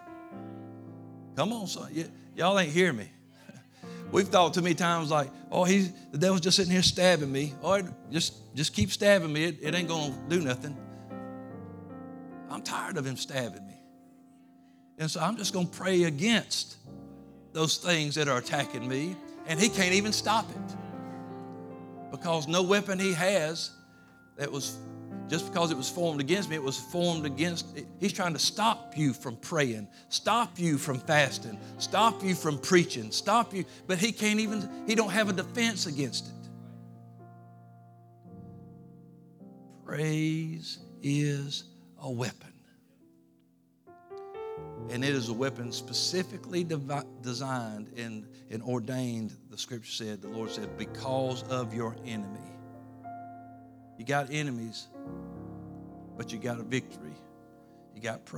[1.34, 1.90] Come on, son.
[1.94, 2.06] Y-
[2.36, 3.10] y'all ain't hear me.
[4.12, 7.52] We've thought too many times like, oh, he's the devil's just sitting here stabbing me.
[7.62, 9.44] Oh, just just keep stabbing me.
[9.44, 10.76] It, it ain't gonna do nothing.
[12.48, 13.74] I'm tired of him stabbing me.
[14.98, 16.76] And so I'm just gonna pray against
[17.52, 19.16] those things that are attacking me,
[19.48, 20.76] and he can't even stop it.
[22.12, 23.72] Because no weapon he has
[24.36, 24.78] that was
[25.28, 27.66] just because it was formed against me, it was formed against.
[27.98, 33.10] He's trying to stop you from praying, stop you from fasting, stop you from preaching,
[33.10, 33.64] stop you.
[33.86, 36.32] But he can't even, he don't have a defense against it.
[39.84, 41.64] Praise is
[42.00, 42.52] a weapon.
[44.90, 46.64] And it is a weapon specifically
[47.22, 52.40] designed and, and ordained, the scripture said, the Lord said, because of your enemy.
[53.98, 54.88] You got enemies,
[56.16, 57.14] but you got a victory.
[57.94, 58.32] You got praise.